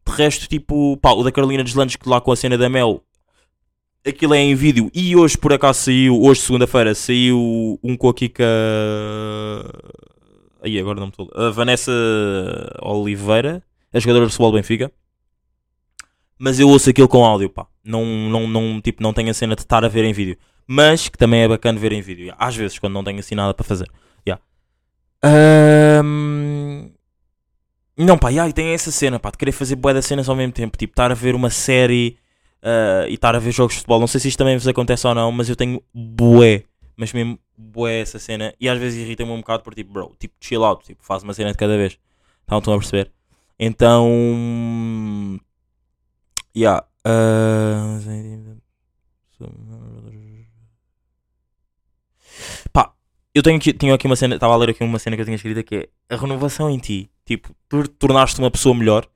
De 0.07 0.13
resto, 0.13 0.47
tipo, 0.47 0.97
pá, 0.97 1.13
o 1.13 1.23
da 1.23 1.31
Carolina 1.31 1.63
Deslandes, 1.63 1.95
que 1.95 2.07
lá 2.07 2.21
com 2.21 2.31
a 2.31 2.35
cena 2.35 2.59
da 2.59 2.69
Mel, 2.69 3.01
aquilo 4.05 4.33
é 4.33 4.39
em 4.39 4.55
vídeo. 4.55 4.89
E 4.93 5.15
hoje, 5.15 5.37
por 5.37 5.53
acaso, 5.53 5.83
saiu, 5.83 6.21
hoje, 6.21 6.41
segunda-feira, 6.41 6.93
saiu 6.95 7.79
um 7.83 7.95
com 7.97 8.09
a 8.09 8.13
Kika. 8.13 8.43
Aí, 10.61 10.79
agora 10.79 10.99
não 10.99 11.07
me 11.07 11.11
estou. 11.11 11.29
A 11.35 11.49
Vanessa 11.49 11.91
Oliveira, 12.81 13.63
a 13.93 13.99
jogadora 13.99 14.25
de 14.25 14.31
futebol 14.31 14.51
do 14.51 14.57
Benfica. 14.57 14.91
Mas 16.37 16.59
eu 16.59 16.67
ouço 16.67 16.89
aquilo 16.89 17.07
com 17.07 17.25
áudio, 17.25 17.49
pá. 17.49 17.65
Não, 17.83 18.05
não, 18.05 18.47
não, 18.47 18.81
tipo, 18.81 19.01
não 19.01 19.13
tenho 19.13 19.29
a 19.29 19.33
cena 19.33 19.55
de 19.55 19.61
estar 19.61 19.85
a 19.85 19.87
ver 19.87 20.03
em 20.03 20.13
vídeo 20.13 20.37
mas 20.67 21.07
que 21.09 21.17
também 21.17 21.41
é 21.41 21.47
bacana 21.47 21.79
ver 21.79 21.91
em 21.91 22.01
vídeo. 22.01 22.33
Às 22.37 22.55
vezes, 22.55 22.79
quando 22.79 22.93
não 22.93 23.03
tenho 23.03 23.19
assim 23.19 23.35
nada 23.35 23.53
para 23.53 23.65
fazer. 23.65 23.89
Yeah. 24.27 24.43
Ahm, 25.23 26.91
Não, 27.97 28.17
pá, 28.17 28.29
yeah, 28.29 28.49
e 28.49 28.53
tem 28.53 28.73
essa 28.73 28.91
cena, 28.91 29.19
pá, 29.19 29.31
de 29.31 29.37
querer 29.37 29.51
fazer 29.51 29.75
bué 29.75 29.93
das 29.93 30.05
cenas 30.05 30.27
ao 30.27 30.35
mesmo 30.35 30.53
tempo. 30.53 30.77
Tipo, 30.77 30.91
estar 30.91 31.11
a 31.11 31.15
ver 31.15 31.35
uma 31.35 31.49
série 31.49 32.17
ah, 32.65 33.05
e 33.07 33.13
estar 33.13 33.35
a 33.35 33.39
ver 33.39 33.51
jogos 33.51 33.75
de 33.75 33.79
futebol. 33.81 33.99
Não 33.99 34.07
sei 34.07 34.19
se 34.19 34.27
isto 34.27 34.37
também 34.39 34.57
vos 34.57 34.67
acontece 34.67 35.05
ou 35.05 35.13
não, 35.13 35.31
mas 35.31 35.47
eu 35.47 35.55
tenho 35.55 35.83
bué, 35.93 36.63
mas 36.97 37.13
mesmo 37.13 37.39
bué 37.55 38.01
essa 38.01 38.17
cena. 38.17 38.53
E 38.59 38.67
às 38.67 38.79
vezes 38.79 38.99
irrita-me 38.99 39.31
um 39.31 39.37
bocado 39.37 39.63
por 39.63 39.75
tipo, 39.75 39.93
bro, 39.93 40.15
tipo, 40.19 40.33
chill 40.41 40.63
out, 40.65 40.83
tipo, 40.83 41.03
faz 41.03 41.21
uma 41.23 41.33
cena 41.33 41.51
de 41.51 41.57
cada 41.57 41.77
vez. 41.77 41.99
Então, 42.43 42.57
estão 42.57 42.73
a 42.73 42.77
perceber? 42.77 43.11
Então. 43.59 44.09
Yeah. 46.57 46.85
ah, 47.05 47.99
Pá, 52.73 52.93
eu 53.33 53.43
tenho 53.43 53.57
aqui, 53.57 53.73
tinha 53.73 53.93
aqui 53.93 54.07
uma 54.07 54.15
cena, 54.15 54.35
estava 54.35 54.53
a 54.53 54.57
ler 54.57 54.69
aqui 54.71 54.83
uma 54.83 54.97
cena 54.99 55.15
que 55.15 55.21
eu 55.21 55.25
tinha 55.25 55.35
escrita 55.35 55.61
que 55.63 55.75
é 55.75 55.89
a 56.15 56.17
renovação 56.17 56.69
em 56.69 56.79
ti, 56.79 57.11
tipo, 57.25 57.53
tu 57.69 57.87
tornaste 57.87 58.39
uma 58.39 58.49
pessoa 58.49 58.73
melhor, 58.73 59.07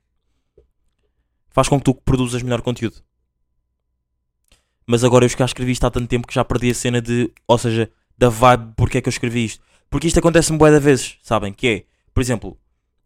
faz 1.49 1.67
com 1.69 1.77
que 1.79 1.85
tu 1.85 1.95
produzas 1.95 2.43
melhor 2.43 2.61
conteúdo. 2.61 3.01
Mas 4.89 5.03
agora 5.03 5.23
eu 5.23 5.29
já 5.29 5.45
escrevi 5.45 5.73
isto 5.73 5.85
há 5.85 5.91
tanto 5.91 6.07
tempo 6.07 6.27
que 6.27 6.33
já 6.33 6.43
perdi 6.43 6.71
a 6.71 6.73
cena 6.73 6.99
de, 6.99 7.31
ou 7.47 7.59
seja, 7.59 7.91
da 8.17 8.27
vibe 8.27 8.73
porque 8.75 8.97
é 8.97 9.01
que 9.01 9.07
eu 9.07 9.11
escrevi 9.11 9.45
isto. 9.45 9.63
Porque 9.87 10.07
isto 10.07 10.17
acontece-me 10.17 10.57
bué 10.57 10.71
de 10.71 10.79
vezes, 10.79 11.19
sabem? 11.21 11.53
Que 11.53 11.67
é, 11.67 11.83
por 12.11 12.21
exemplo, 12.21 12.57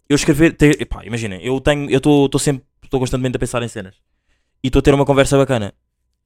eu 0.07 0.15
escrever, 0.15 0.55
imaginem, 1.03 1.43
eu 1.43 1.59
tenho, 1.59 1.89
eu 1.91 1.97
estou 1.97 2.39
sempre, 2.39 2.63
estou 2.81 3.01
constantemente 3.01 3.35
a 3.35 3.39
pensar 3.39 3.61
em 3.61 3.67
cenas. 3.67 3.95
E 4.63 4.67
estou 4.67 4.79
a 4.79 4.81
ter 4.81 4.93
uma 4.93 5.05
conversa 5.05 5.37
bacana. 5.37 5.73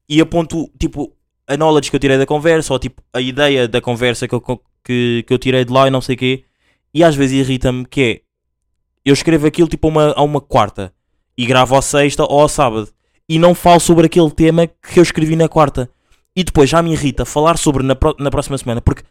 E 0.08 0.22
aponto, 0.22 0.70
tipo, 0.78 1.12
a 1.48 1.58
knowledge 1.58 1.90
que 1.90 1.96
eu 1.96 2.00
tirei 2.00 2.20
da 2.20 2.28
conversa, 2.28 2.72
ou 2.72 2.78
tipo, 2.78 3.02
a 3.12 3.20
ideia 3.20 3.68
da 3.68 3.82
conversa 3.82 4.28
que 4.28 4.36
eu, 4.36 4.42
que, 4.84 5.24
que 5.26 5.34
eu 5.34 5.40
tirei 5.40 5.66
de 5.66 5.74
lá 5.74 5.88
e 5.88 5.90
não 5.90 6.02
sei 6.02 6.14
o 6.14 6.20
quê. 6.20 6.44
E 6.94 7.04
às 7.04 7.16
vezes 7.16 7.40
irrita-me 7.40 7.84
que 7.84 8.02
é, 8.04 8.22
eu 9.04 9.14
escrevo 9.14 9.48
aquilo 9.48 9.68
tipo 9.68 9.88
a 9.88 9.90
uma, 9.90 10.12
a 10.12 10.22
uma 10.22 10.40
quarta, 10.40 10.94
e 11.36 11.48
gravo 11.48 11.76
à 11.76 11.82
sexta 11.82 12.24
ou 12.24 12.42
ao 12.42 12.48
sábado. 12.48 12.94
E 13.30 13.38
não 13.40 13.54
falo 13.54 13.80
sobre 13.80 14.06
aquele 14.06 14.32
tema 14.32 14.68
que 14.68 15.00
eu 15.00 15.04
escrevi 15.04 15.36
na 15.36 15.48
quarta. 15.50 15.90
E 16.36 16.44
depois 16.44 16.70
já 16.70 16.82
me 16.82 16.92
irrita 16.94 17.26
falar 17.26 17.58
sobre 17.58 17.84
na, 17.84 17.96
pro- 17.96 18.16
na 18.20 18.30
próxima 18.30 18.58
semana, 18.58 18.80
porque 18.82 19.04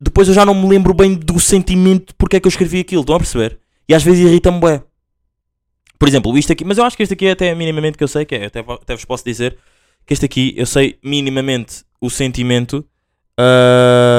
depois 0.00 0.26
eu 0.28 0.34
já 0.34 0.44
não 0.46 0.54
me 0.54 0.68
lembro 0.68 0.94
bem 0.94 1.14
do 1.14 1.38
sentimento 1.38 2.14
porque 2.16 2.36
é 2.36 2.40
que 2.40 2.46
eu 2.46 2.50
escrevi 2.50 2.80
aquilo, 2.80 3.02
estão 3.02 3.16
a 3.16 3.18
perceber? 3.18 3.58
E 3.88 3.94
às 3.94 4.02
vezes 4.02 4.24
irrita-me 4.26 4.58
bué. 4.58 4.82
Por 5.98 6.08
exemplo, 6.08 6.36
isto 6.38 6.52
aqui, 6.52 6.64
mas 6.64 6.78
eu 6.78 6.84
acho 6.84 6.96
que 6.96 7.02
este 7.02 7.12
aqui 7.14 7.26
é 7.26 7.32
até 7.32 7.54
minimamente 7.54 7.98
que 7.98 8.04
eu 8.04 8.08
sei, 8.08 8.24
que 8.24 8.34
é, 8.34 8.46
até, 8.46 8.60
até 8.60 8.94
vos 8.94 9.04
posso 9.04 9.24
dizer, 9.24 9.58
que 10.06 10.12
este 10.14 10.24
aqui 10.24 10.54
eu 10.56 10.64
sei 10.66 10.98
minimamente 11.02 11.84
o 12.00 12.08
sentimento 12.08 12.84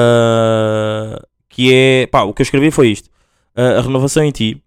ah, 0.00 1.20
que 1.48 1.72
é. 1.74 2.06
Pá, 2.06 2.22
o 2.22 2.32
que 2.34 2.42
eu 2.42 2.44
escrevi 2.44 2.70
foi 2.70 2.88
isto: 2.90 3.08
Ah, 3.54 3.78
a 3.78 3.80
renovação 3.82 4.22
em 4.24 4.30
ti, 4.30 4.62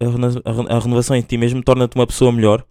a, 0.00 0.04
reno- 0.04 0.42
a 0.44 0.52
re- 0.52 0.66
a 0.68 0.78
renovação 0.78 1.16
em 1.16 1.22
ti 1.22 1.36
mesmo 1.36 1.62
torna-te 1.62 1.94
uma 1.96 2.06
pessoa 2.06 2.30
melhor 2.32 2.64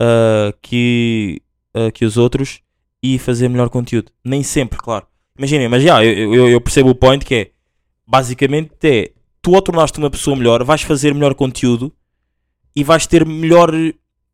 ah, 0.00 0.52
que, 0.60 1.42
ah, 1.74 1.90
que 1.90 2.04
os 2.04 2.16
outros 2.16 2.60
e 3.02 3.18
fazer 3.18 3.48
melhor 3.48 3.68
conteúdo. 3.68 4.12
Nem 4.24 4.42
sempre, 4.42 4.78
claro. 4.78 5.06
Imaginem, 5.36 5.68
mas 5.68 5.82
já, 5.82 6.04
eu, 6.04 6.34
eu, 6.34 6.48
eu 6.48 6.60
percebo 6.60 6.90
o 6.90 6.94
point 6.94 7.24
que 7.24 7.34
é 7.34 7.50
basicamente 8.06 8.72
é 8.82 9.12
tu 9.40 9.54
ao 9.54 9.62
tornaste 9.62 9.98
uma 9.98 10.10
pessoa 10.10 10.36
melhor, 10.36 10.62
vais 10.62 10.82
fazer 10.82 11.14
melhor 11.14 11.34
conteúdo 11.34 11.92
e 12.76 12.84
vais 12.84 13.06
ter 13.06 13.26
melhor, 13.26 13.70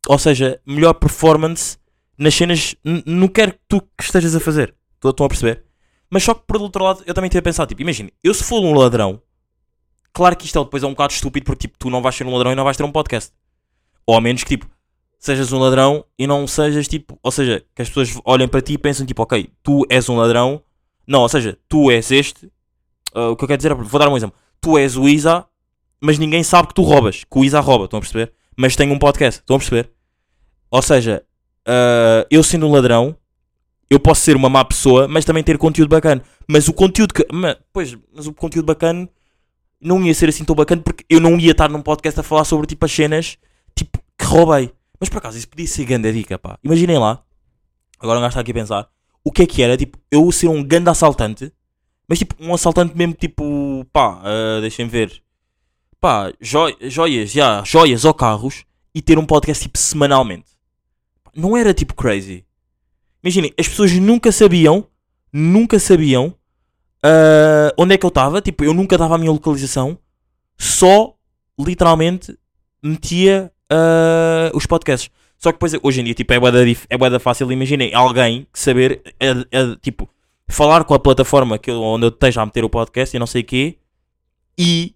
ou 0.07 0.19
seja, 0.19 0.61
melhor 0.67 0.95
performance 0.95 1.79
nas 2.17 2.35
cenas, 2.35 2.75
não 3.07 3.29
quero 3.29 3.53
que 3.53 3.61
tu 3.69 3.81
que 3.81 4.03
estejas 4.03 4.35
a 4.35 4.41
fazer. 4.41 4.75
Estão 5.03 5.25
a 5.25 5.29
perceber? 5.29 5.65
Mas 6.11 6.25
só 6.25 6.35
que 6.35 6.43
por 6.47 6.61
outro 6.61 6.85
lado, 6.85 7.03
eu 7.07 7.15
também 7.15 7.31
tenho 7.31 7.41
a 7.41 7.43
pensar, 7.43 7.67
tipo, 7.67 7.81
imagina, 7.81 8.11
eu 8.23 8.35
se 8.35 8.43
for 8.43 8.61
um 8.61 8.75
ladrão, 8.75 9.23
claro 10.13 10.37
que 10.37 10.47
isto 10.47 10.59
é, 10.59 10.65
depois 10.65 10.83
é 10.83 10.87
um 10.87 10.91
bocado 10.91 11.13
estúpido 11.13 11.47
porque 11.47 11.69
tipo, 11.69 11.79
tu 11.79 11.89
não 11.89 12.03
vais 12.03 12.15
ser 12.15 12.27
um 12.27 12.33
ladrão 12.33 12.53
e 12.53 12.55
não 12.55 12.65
vais 12.65 12.77
ter 12.77 12.83
um 12.83 12.93
podcast. 12.93 13.33
Ou 14.07 14.15
ao 14.15 14.21
menos 14.21 14.43
que 14.43 14.57
tipo, 14.57 14.69
sejas 15.19 15.53
um 15.53 15.59
ladrão 15.59 16.05
e 16.19 16.27
não 16.27 16.47
sejas 16.47 16.87
tipo, 16.87 17.19
ou 17.23 17.31
seja, 17.31 17.65
que 17.75 17.83
as 17.83 17.89
pessoas 17.89 18.21
olhem 18.25 18.47
para 18.49 18.61
ti 18.61 18.75
e 18.75 18.79
pensem 18.79 19.05
tipo, 19.05 19.23
ok, 19.23 19.51
tu 19.63 19.85
és 19.89 20.09
um 20.09 20.17
ladrão, 20.17 20.63
não, 21.07 21.23
ou 21.23 21.29
seja, 21.29 21.59
tu 21.69 21.91
és 21.91 22.11
este, 22.11 22.51
ah, 23.15 23.31
o 23.31 23.37
que 23.37 23.45
eu 23.45 23.49
quero 23.49 23.59
dizer 23.59 23.73
é, 23.73 23.75
vou 23.75 23.99
dar 23.99 24.09
um 24.09 24.17
exemplo, 24.17 24.37
tu 24.61 24.79
és 24.79 24.97
o 24.97 25.09
Isa, 25.09 25.45
mas 26.01 26.19
ninguém 26.19 26.43
sabe 26.43 26.69
que 26.69 26.75
tu 26.75 26.83
roubas, 26.83 27.25
que 27.25 27.39
o 27.39 27.45
Isa 27.45 27.61
rouba, 27.61 27.87
estão 27.87 27.99
a 27.99 28.01
perceber? 28.01 28.33
Mas 28.57 28.77
tem 28.77 28.91
um 28.91 28.99
podcast, 28.99 29.41
estão 29.41 29.57
a 29.57 29.59
perceber? 29.59 29.91
Ou 30.71 30.83
seja, 30.83 31.25
ah, 31.67 32.27
eu 32.31 32.43
sendo 32.43 32.67
um 32.67 32.73
ladrão, 32.73 33.17
eu 33.91 33.99
posso 33.99 34.21
ser 34.21 34.37
uma 34.37 34.49
má 34.49 34.65
pessoa, 34.65 35.09
mas 35.09 35.25
também 35.25 35.43
ter 35.43 35.57
conteúdo 35.59 35.89
bacana. 35.89 36.23
Mas 36.47 36.69
o 36.69 36.73
conteúdo 36.73 37.15
que. 37.15 37.27
ma- 37.33 37.57
pois, 37.73 37.97
mas 38.15 38.27
o 38.27 38.35
conteúdo 38.35 38.67
bacana 38.67 39.09
não 39.81 40.05
ia 40.05 40.13
ser 40.13 40.29
assim 40.29 40.45
tão 40.45 40.55
bacana 40.55 40.83
porque 40.83 41.05
eu 41.09 41.21
não 41.21 41.39
ia 41.39 41.53
estar 41.53 41.69
num 41.71 41.81
podcast 41.81 42.21
a 42.21 42.23
falar 42.23 42.45
sobre 42.45 42.67
tipo 42.67 42.85
as 42.85 42.93
cenas 42.93 43.39
tipo, 43.75 43.99
que 44.19 44.25
roubei. 44.27 44.73
Mas 45.01 45.09
por 45.09 45.19
acaso 45.19 45.39
isso 45.39 45.49
podia 45.49 45.67
ser 45.67 45.85
grande 45.85 46.13
dica, 46.13 46.39
pá. 46.39 46.59
Imaginem 46.63 46.99
lá, 46.99 47.23
agora 47.99 48.19
um 48.19 48.23
gajo 48.23 48.31
está 48.33 48.41
aqui 48.41 48.51
a 48.51 48.55
pensar, 48.55 48.89
o 49.25 49.31
que 49.33 49.43
é 49.43 49.47
que 49.47 49.63
era, 49.63 49.77
tipo, 49.77 49.99
eu 50.11 50.31
ser 50.33 50.49
um 50.49 50.63
grande 50.63 50.91
assaltante, 50.91 51.53
mas 52.09 52.19
tipo, 52.19 52.35
um 52.41 52.55
assaltante 52.55 52.97
mesmo 52.97 53.15
tipo, 53.15 53.87
pá, 53.93 54.21
ah, 54.25 54.61
deixem 54.61 54.89
ver, 54.89 55.23
pá, 56.01 56.33
joi- 56.41 56.77
joias, 56.83 57.31
já, 57.31 57.63
joias 57.65 58.05
ou 58.05 58.15
carros 58.15 58.65
e 58.95 59.03
ter 59.03 59.19
um 59.19 59.27
podcast 59.27 59.63
tipo 59.65 59.79
semanalmente. 59.79 60.49
Não 61.35 61.57
era 61.57 61.73
tipo 61.75 61.95
crazy. 61.95 62.45
Imaginem, 63.23 63.53
as 63.59 63.69
pessoas 63.69 63.93
nunca 63.93 64.33
sabiam, 64.33 64.87
nunca 65.33 65.79
sabiam 65.79 66.35
ah, 67.03 67.73
onde 67.79 67.95
é 67.95 67.99
que 67.99 68.07
eu 68.07 68.09
estava. 68.09 68.41
Tipo, 68.41 68.65
eu 68.65 68.73
nunca 68.75 68.97
dava 68.99 69.15
a 69.15 69.19
minha 69.19 69.31
localização, 69.31 69.99
só 70.57 71.15
literalmente 71.59 72.37
metia 72.83 73.53
ah, 73.71 74.51
os 74.55 74.67
podcasts. 74.67 75.11
Só 75.39 75.51
que 75.53 75.57
depois, 75.57 75.73
hoje 75.83 76.01
em 76.01 76.05
dia, 76.05 76.15
tipo, 76.15 76.33
é 76.33 76.41
bué 76.41 76.51
da 76.51 76.65
dif- 76.65 76.87
é 76.91 76.99
bué 76.99 77.09
da 77.11 77.21
fácil. 77.21 77.51
Imaginem 77.53 77.95
alguém 77.95 78.47
que 78.53 78.59
saber, 78.59 79.03
eh, 79.21 79.35
eh, 79.53 79.77
tipo, 79.81 80.09
falar 80.49 80.83
com 80.85 80.95
a 80.95 80.99
plataforma 80.99 81.59
que 81.59 81.71
onde 81.71 82.07
eu 82.07 82.09
esteja 82.09 82.43
a 82.43 82.47
meter 82.47 82.65
o 82.65 82.69
podcast 82.71 83.15
e 83.17 83.21
não 83.21 83.27
sei 83.27 83.43
o 83.43 83.45
quê, 83.45 83.79
e 84.59 84.95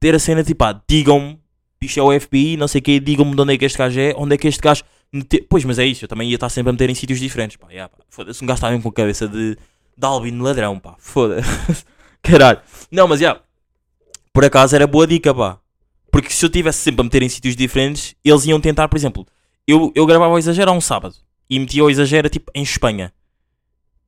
ter 0.00 0.14
a 0.14 0.18
cena 0.18 0.42
tipo, 0.42 0.64
ah, 0.64 0.82
digam-me, 0.88 1.38
isto 1.80 2.00
é 2.00 2.02
o 2.02 2.12
FBI, 2.20 2.56
não 2.56 2.66
sei 2.66 2.80
o 2.80 2.82
quê, 2.82 2.98
digam-me 2.98 3.34
de 3.36 3.40
onde 3.42 3.54
é 3.54 3.58
que 3.58 3.64
este 3.64 3.78
gajo 3.78 4.00
é, 4.00 4.14
onde 4.16 4.34
é 4.34 4.38
que 4.38 4.48
este 4.48 4.60
gajo. 4.60 4.82
mete- 5.12 5.46
Pois, 5.48 5.64
mas 5.64 5.78
é 5.78 5.86
isso, 5.86 6.04
eu 6.04 6.08
também 6.08 6.28
ia 6.28 6.34
estar 6.34 6.48
sempre 6.48 6.70
a 6.70 6.72
meter 6.72 6.90
em 6.90 6.94
sítios 6.94 7.20
diferentes, 7.20 7.56
pá, 7.56 7.68
yeah, 7.70 7.88
pá. 7.88 8.02
Foda-se, 8.08 8.42
um 8.42 8.46
gajo 8.48 8.56
está 8.56 8.68
mesmo 8.70 8.82
com 8.82 8.88
a 8.88 8.92
cabeça 8.92 9.28
de, 9.28 9.54
de 9.96 10.06
albino 10.06 10.42
ladrão, 10.42 10.78
pá, 10.80 10.96
foda-se, 10.98 11.84
caralho. 12.20 12.58
Não, 12.90 13.06
mas 13.06 13.20
já, 13.20 13.38
por 14.32 14.44
acaso 14.44 14.74
era 14.74 14.86
boa 14.88 15.06
dica, 15.06 15.32
pá, 15.32 15.58
porque 16.14 16.30
se 16.30 16.46
eu 16.46 16.48
tivesse 16.48 16.78
sempre 16.78 17.00
a 17.00 17.02
meter 17.02 17.24
em 17.24 17.28
sítios 17.28 17.56
diferentes, 17.56 18.14
eles 18.24 18.46
iam 18.46 18.60
tentar, 18.60 18.86
por 18.86 18.96
exemplo, 18.96 19.26
eu, 19.66 19.90
eu 19.96 20.06
gravava 20.06 20.32
o 20.32 20.38
exagero 20.38 20.70
a 20.70 20.72
um 20.72 20.80
sábado 20.80 21.16
e 21.50 21.58
metia 21.58 21.84
o 21.84 21.90
exagero 21.90 22.28
tipo 22.28 22.52
em 22.54 22.62
Espanha. 22.62 23.12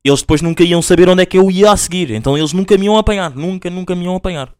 Eles 0.05 0.21
depois 0.21 0.41
nunca 0.41 0.63
iam 0.63 0.81
saber 0.81 1.09
onde 1.09 1.23
é 1.23 1.25
que 1.25 1.37
eu 1.37 1.51
ia 1.51 1.69
a 1.69 1.75
seguir, 1.75 2.11
então 2.11 2.37
eles 2.37 2.53
nunca 2.53 2.77
me 2.77 2.85
iam 2.85 2.97
apanhar, 2.97 3.35
nunca, 3.35 3.69
nunca 3.69 3.93
me 3.93 4.05
iam 4.05 4.15
apanhar. 4.15 4.53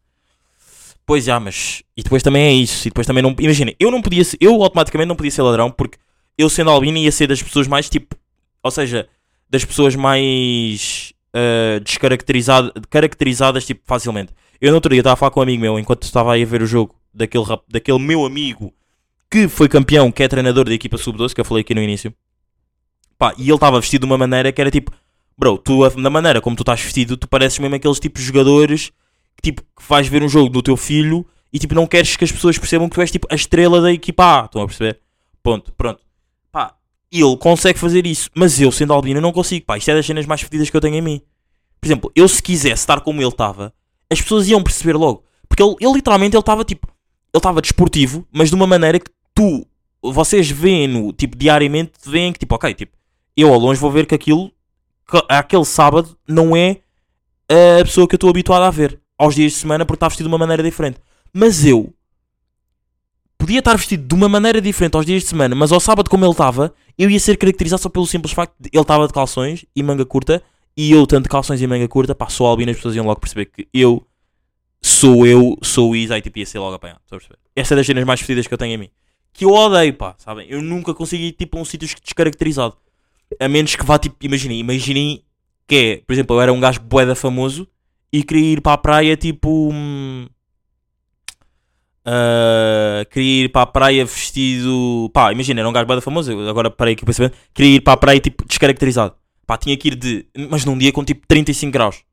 Pois 1.05 1.23
já, 1.23 1.39
mas. 1.39 1.83
E 1.95 2.03
depois 2.03 2.21
também 2.21 2.43
é 2.43 2.51
isso. 2.51 2.85
E 2.85 2.89
depois 2.89 3.07
também 3.07 3.23
não. 3.23 3.33
Imagina, 3.39 3.73
eu 3.79 3.89
não 3.91 4.01
podia 4.01 4.25
ser. 4.25 4.35
Eu 4.41 4.61
automaticamente 4.61 5.07
não 5.07 5.15
podia 5.15 5.31
ser 5.31 5.41
ladrão 5.41 5.71
porque 5.71 5.97
eu 6.37 6.49
sendo 6.49 6.69
albino 6.69 6.97
ia 6.97 7.13
ser 7.13 7.27
das 7.27 7.41
pessoas 7.41 7.65
mais 7.65 7.89
tipo. 7.89 8.13
Ou 8.61 8.71
seja, 8.71 9.07
das 9.49 9.63
pessoas 9.63 9.95
mais. 9.95 11.13
ah, 11.33 11.79
descaracterizadas, 11.79 12.73
caracterizadas 12.89 13.65
tipo 13.65 13.79
facilmente. 13.85 14.33
Eu 14.59 14.71
no 14.71 14.75
outro 14.75 14.91
dia 14.91 14.99
estava 14.99 15.13
a 15.13 15.15
falar 15.15 15.31
com 15.31 15.39
um 15.39 15.43
amigo 15.43 15.61
meu 15.61 15.79
enquanto 15.79 16.03
estava 16.03 16.33
aí 16.33 16.43
a 16.43 16.45
ver 16.45 16.61
o 16.61 16.65
jogo 16.65 16.96
daquele, 17.17 17.43
rap- 17.43 17.65
daquele 17.67 17.99
meu 17.99 18.25
amigo 18.25 18.73
que 19.29 19.47
foi 19.47 19.67
campeão, 19.67 20.11
que 20.11 20.23
é 20.23 20.27
treinador 20.27 20.65
da 20.65 20.73
equipa 20.73 20.97
sub-12, 20.97 21.33
que 21.33 21.41
eu 21.41 21.45
falei 21.45 21.61
aqui 21.61 21.73
no 21.75 21.81
início. 21.81 22.13
Pá, 23.17 23.33
e 23.37 23.43
ele 23.43 23.53
estava 23.55 23.79
vestido 23.79 24.01
de 24.01 24.05
uma 24.11 24.17
maneira 24.17 24.51
que 24.51 24.61
era 24.61 24.69
tipo. 24.71 24.91
Bro, 25.37 25.57
tu, 25.59 25.83
a- 25.83 25.91
na 25.95 26.09
maneira 26.09 26.39
como 26.41 26.55
tu 26.55 26.61
estás 26.63 26.81
vestido, 26.81 27.17
tu 27.17 27.27
pareces 27.27 27.59
mesmo 27.59 27.75
aqueles 27.75 27.99
tipos 27.99 28.21
de 28.21 28.27
jogadores 28.27 28.91
que 29.35 29.41
tipo, 29.43 29.61
que 29.61 29.87
vais 29.87 30.07
ver 30.07 30.23
um 30.23 30.29
jogo 30.29 30.49
do 30.49 30.61
teu 30.63 30.75
filho 30.75 31.25
e 31.53 31.59
tipo, 31.59 31.75
não 31.75 31.85
queres 31.85 32.15
que 32.15 32.23
as 32.23 32.31
pessoas 32.31 32.57
percebam 32.57 32.89
que 32.89 32.95
tu 32.95 33.01
és 33.01 33.11
tipo 33.11 33.27
a 33.29 33.35
estrela 33.35 33.79
da 33.81 33.91
equipa 33.91 34.41
A. 34.41 34.45
Estão 34.45 34.61
a 34.61 34.65
perceber? 34.67 34.99
Ponto, 35.43 35.71
pronto. 35.73 36.01
Pá, 36.51 36.75
ele 37.11 37.37
consegue 37.37 37.77
fazer 37.77 38.05
isso, 38.07 38.29
mas 38.35 38.59
eu, 38.59 38.71
sendo 38.71 38.93
albino, 38.93 39.21
não 39.21 39.31
consigo. 39.31 39.65
Pá, 39.65 39.77
isto 39.77 39.89
é 39.91 39.93
das 39.95 40.05
cenas 40.05 40.25
mais 40.25 40.41
fedidas 40.41 40.69
que 40.69 40.77
eu 40.77 40.81
tenho 40.81 40.95
em 40.95 41.01
mim. 41.01 41.21
Por 41.79 41.87
exemplo, 41.87 42.11
eu 42.15 42.27
se 42.27 42.41
quisesse 42.41 42.81
estar 42.81 43.01
como 43.01 43.21
ele 43.21 43.27
estava, 43.29 43.71
as 44.11 44.19
pessoas 44.21 44.47
iam 44.47 44.63
perceber 44.63 44.93
logo. 44.95 45.23
Porque 45.47 45.61
ele, 45.61 45.75
ele 45.79 45.93
literalmente, 45.93 46.35
ele 46.35 46.41
estava 46.41 46.63
tipo, 46.65 46.87
ele 47.37 47.39
estava 47.39 47.61
desportivo, 47.61 48.27
mas 48.31 48.49
de 48.49 48.55
uma 48.55 48.67
maneira 48.67 48.99
que 48.99 49.11
tu, 49.33 49.65
vocês 50.01 50.49
veem-no, 50.49 51.13
tipo, 51.13 51.37
diariamente, 51.37 51.93
veem 52.05 52.33
que 52.33 52.39
tipo, 52.39 52.55
ok, 52.55 52.73
tipo, 52.73 52.95
eu 53.35 53.53
ao 53.53 53.59
longe 53.59 53.79
vou 53.79 53.91
ver 53.91 54.05
que 54.05 54.15
aquilo, 54.15 54.51
que 55.09 55.21
aquele 55.29 55.65
sábado, 55.65 56.17
não 56.27 56.55
é 56.55 56.77
a 57.49 57.83
pessoa 57.83 58.07
que 58.07 58.15
eu 58.15 58.17
estou 58.17 58.29
habituado 58.29 58.63
a 58.63 58.71
ver 58.71 58.99
aos 59.17 59.35
dias 59.35 59.53
de 59.53 59.57
semana 59.59 59.85
porque 59.85 59.97
está 59.97 60.07
vestido 60.07 60.27
de 60.27 60.31
uma 60.33 60.37
maneira 60.37 60.63
diferente. 60.63 60.99
Mas 61.33 61.65
eu 61.65 61.93
podia 63.37 63.59
estar 63.59 63.75
vestido 63.77 64.07
de 64.07 64.15
uma 64.15 64.27
maneira 64.27 64.59
diferente 64.59 64.95
aos 64.95 65.05
dias 65.05 65.23
de 65.23 65.29
semana, 65.29 65.55
mas 65.55 65.71
ao 65.71 65.79
sábado, 65.79 66.09
como 66.09 66.25
ele 66.25 66.31
estava, 66.31 66.73
eu 66.97 67.09
ia 67.09 67.19
ser 67.19 67.37
caracterizado 67.37 67.81
só 67.81 67.89
pelo 67.89 68.07
simples 68.07 68.33
facto 68.33 68.55
de 68.59 68.69
ele 68.73 68.81
estava 68.81 69.07
de 69.07 69.13
calções 69.13 69.65
e 69.75 69.83
manga 69.83 70.05
curta 70.05 70.41
e 70.75 70.91
eu, 70.91 71.05
tanto 71.07 71.23
de 71.23 71.29
calções 71.29 71.61
e 71.61 71.67
manga 71.67 71.87
curta, 71.87 72.13
pá, 72.13 72.29
sou 72.29 72.47
albino, 72.47 72.71
as 72.71 72.77
pessoas 72.77 72.95
iam 72.95 73.05
logo 73.05 73.19
perceber 73.19 73.45
que 73.45 73.67
eu 73.73 74.05
sou 74.81 75.25
eu, 75.25 75.57
sou 75.61 75.91
o 75.91 75.95
Isa 75.95 76.17
e 76.17 76.21
tipo 76.21 76.39
ia 76.39 76.45
ser 76.45 76.59
logo 76.59 76.75
apanhado. 76.75 77.01
Essa 77.55 77.73
é 77.73 77.77
das 77.77 77.85
cenas 77.85 78.03
mais 78.03 78.21
fedidas 78.21 78.47
que 78.47 78.53
eu 78.53 78.57
tenho 78.57 78.73
em 78.73 78.77
mim. 78.77 78.89
Que 79.33 79.45
eu 79.45 79.51
odeio, 79.51 79.93
pá, 79.93 80.15
sabem? 80.17 80.47
Eu 80.49 80.61
nunca 80.61 80.93
consigo 80.93 81.23
ir 81.23 81.31
tipo 81.33 81.57
a 81.57 81.61
um 81.61 81.65
sítio 81.65 81.87
descaracterizado. 82.03 82.75
A 83.39 83.47
menos 83.47 83.75
que 83.75 83.85
vá 83.85 83.99
tipo, 83.99 84.15
imaginem, 84.21 84.59
imaginem 84.59 85.23
que 85.67 85.75
é, 85.75 85.97
por 85.97 86.13
exemplo, 86.13 86.35
eu 86.35 86.41
era 86.41 86.53
um 86.53 86.59
gajo 86.59 86.79
boeda 86.81 87.13
famoso 87.13 87.67
e 88.11 88.23
queria 88.23 88.53
ir 88.53 88.61
para 88.61 88.73
a 88.73 88.77
praia 88.77 89.17
tipo. 89.17 89.69
hum, 89.71 90.27
ah, 92.09 93.05
queria 93.11 93.43
ir 93.43 93.49
para 93.49 93.63
a 93.63 93.65
praia 93.65 94.05
vestido. 94.05 95.11
Pá, 95.13 95.31
imagina, 95.33 95.59
era 95.59 95.67
um 95.67 95.73
gajo 95.73 95.85
boeda 95.85 96.01
famoso, 96.01 96.31
agora 96.47 96.71
parei 96.71 96.93
aqui 96.93 97.03
o 97.03 97.05
pensamento. 97.05 97.37
Queria 97.53 97.75
ir 97.75 97.81
para 97.81 97.93
a 97.93 97.97
praia 97.97 98.19
tipo 98.19 98.45
descaracterizado. 98.47 99.13
Pá, 99.45 99.57
tinha 99.57 99.75
que 99.75 99.89
ir 99.89 99.95
de. 99.95 100.25
Mas 100.49 100.63
num 100.63 100.77
dia 100.77 100.91
com 100.93 101.03
tipo 101.03 101.27
35 101.27 101.71
graus. 101.71 102.03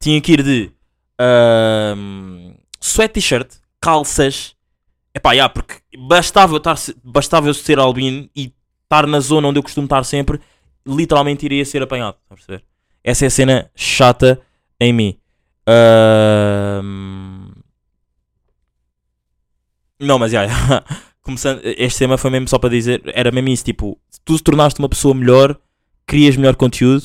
Tinha 0.00 0.18
que 0.22 0.32
ir 0.32 0.42
de. 0.42 0.70
Ahm, 1.20 2.54
sweat 2.80 3.14
t-shirt, 3.14 3.54
calças. 3.80 4.54
Epá, 5.14 5.32
yeah, 5.32 5.52
porque 5.52 5.74
bastava 5.98 6.54
eu, 6.54 6.58
estar, 6.58 6.76
bastava 7.04 7.48
eu 7.48 7.54
ser 7.54 7.78
albino 7.78 8.28
e 8.34 8.52
estar 8.84 9.06
na 9.06 9.20
zona 9.20 9.48
onde 9.48 9.58
eu 9.58 9.62
costumo 9.62 9.84
estar 9.84 10.04
sempre, 10.04 10.40
literalmente 10.86 11.44
iria 11.44 11.64
ser 11.64 11.82
apanhado. 11.82 12.16
A 12.30 12.34
perceber? 12.34 12.64
Essa 13.04 13.26
é 13.26 13.28
a 13.28 13.30
cena 13.30 13.70
chata 13.74 14.40
em 14.80 14.92
mim. 14.92 15.18
Ahm, 15.66 17.52
Não, 20.02 20.18
mas 20.18 20.32
já, 20.32 20.46
já. 20.46 20.84
Começando, 21.22 21.60
este 21.64 22.00
tema 22.00 22.18
foi 22.18 22.30
mesmo 22.30 22.48
só 22.48 22.58
para 22.58 22.70
dizer, 22.70 23.00
era 23.14 23.30
mesmo 23.30 23.48
isso, 23.50 23.64
tipo, 23.64 23.96
tu 24.24 24.36
se 24.36 24.42
tornaste 24.42 24.80
uma 24.80 24.88
pessoa 24.88 25.14
melhor, 25.14 25.56
crias 26.04 26.36
melhor 26.36 26.56
conteúdo, 26.56 27.04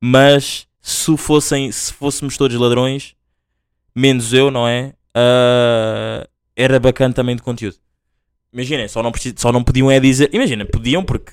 mas 0.00 0.66
se 0.80 1.14
fossem, 1.18 1.70
se 1.70 1.92
fôssemos 1.92 2.38
todos 2.38 2.56
ladrões, 2.56 3.14
menos 3.94 4.32
eu, 4.32 4.50
não 4.50 4.66
é? 4.66 4.94
Ah, 5.14 6.26
era 6.56 6.78
bacana 6.78 7.14
também 7.14 7.36
de 7.36 7.42
conteúdo. 7.42 7.76
Imaginem, 8.52 8.88
só 8.88 9.02
não, 9.02 9.12
só 9.36 9.52
não 9.52 9.62
podiam 9.62 9.90
é 9.90 10.00
dizer, 10.00 10.30
imagina, 10.32 10.64
podiam 10.64 11.04
porque 11.04 11.32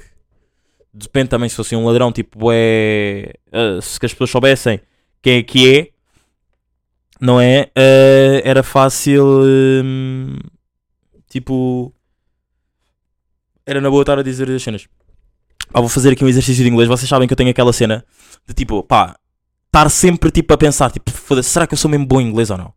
depende 0.93 1.30
também 1.30 1.50
se 1.50 1.56
fosse 1.56 1.76
um 1.76 1.86
ladrão, 1.86 2.12
tipo, 2.12 2.52
é. 2.52 3.34
ah, 3.52 3.80
se 3.82 3.98
as 4.04 4.12
pessoas 4.12 4.30
soubessem 4.30 4.80
quem 5.22 5.38
é 5.39 5.43
que 5.43 5.78
é, 5.78 5.89
não 7.20 7.39
é? 7.41 7.70
Ah, 7.76 8.41
era 8.43 8.63
fácil. 8.63 9.26
hum, 9.84 10.38
tipo. 11.30 11.93
Era 13.65 13.82
na 13.82 13.89
boa 13.89 14.02
estar 14.02 14.17
a 14.17 14.24
dizer 14.24 14.50
as 14.50 14.63
cenas. 14.63 14.88
Pá, 15.72 15.82
vou 15.82 15.89
fazer 15.89 16.12
aqui 16.12 16.24
um 16.24 16.30
exercício 16.30 16.63
de 16.63 16.70
inglês. 16.70 16.88
Vocês 16.88 17.10
sabem 17.10 17.28
que 17.28 17.34
eu 17.34 17.38
tenho 17.38 17.50
aquela 17.50 17.74
cena 17.74 18.06
de 18.48 18.54
tipo, 18.54 18.82
pá, 18.84 19.17
estar 19.67 19.89
sempre 19.89 20.32
tipo 20.32 20.53
a 20.53 20.58
pensar, 20.58 20.91
tipo, 20.91 21.12
foda-se, 21.12 21.49
será 21.49 21.67
que 21.67 21.73
eu 21.73 21.77
sou 21.77 21.89
mesmo 21.89 22.06
bom 22.06 22.19
em 22.19 22.27
inglês 22.27 22.49
ou 22.49 22.58
não? 22.58 22.73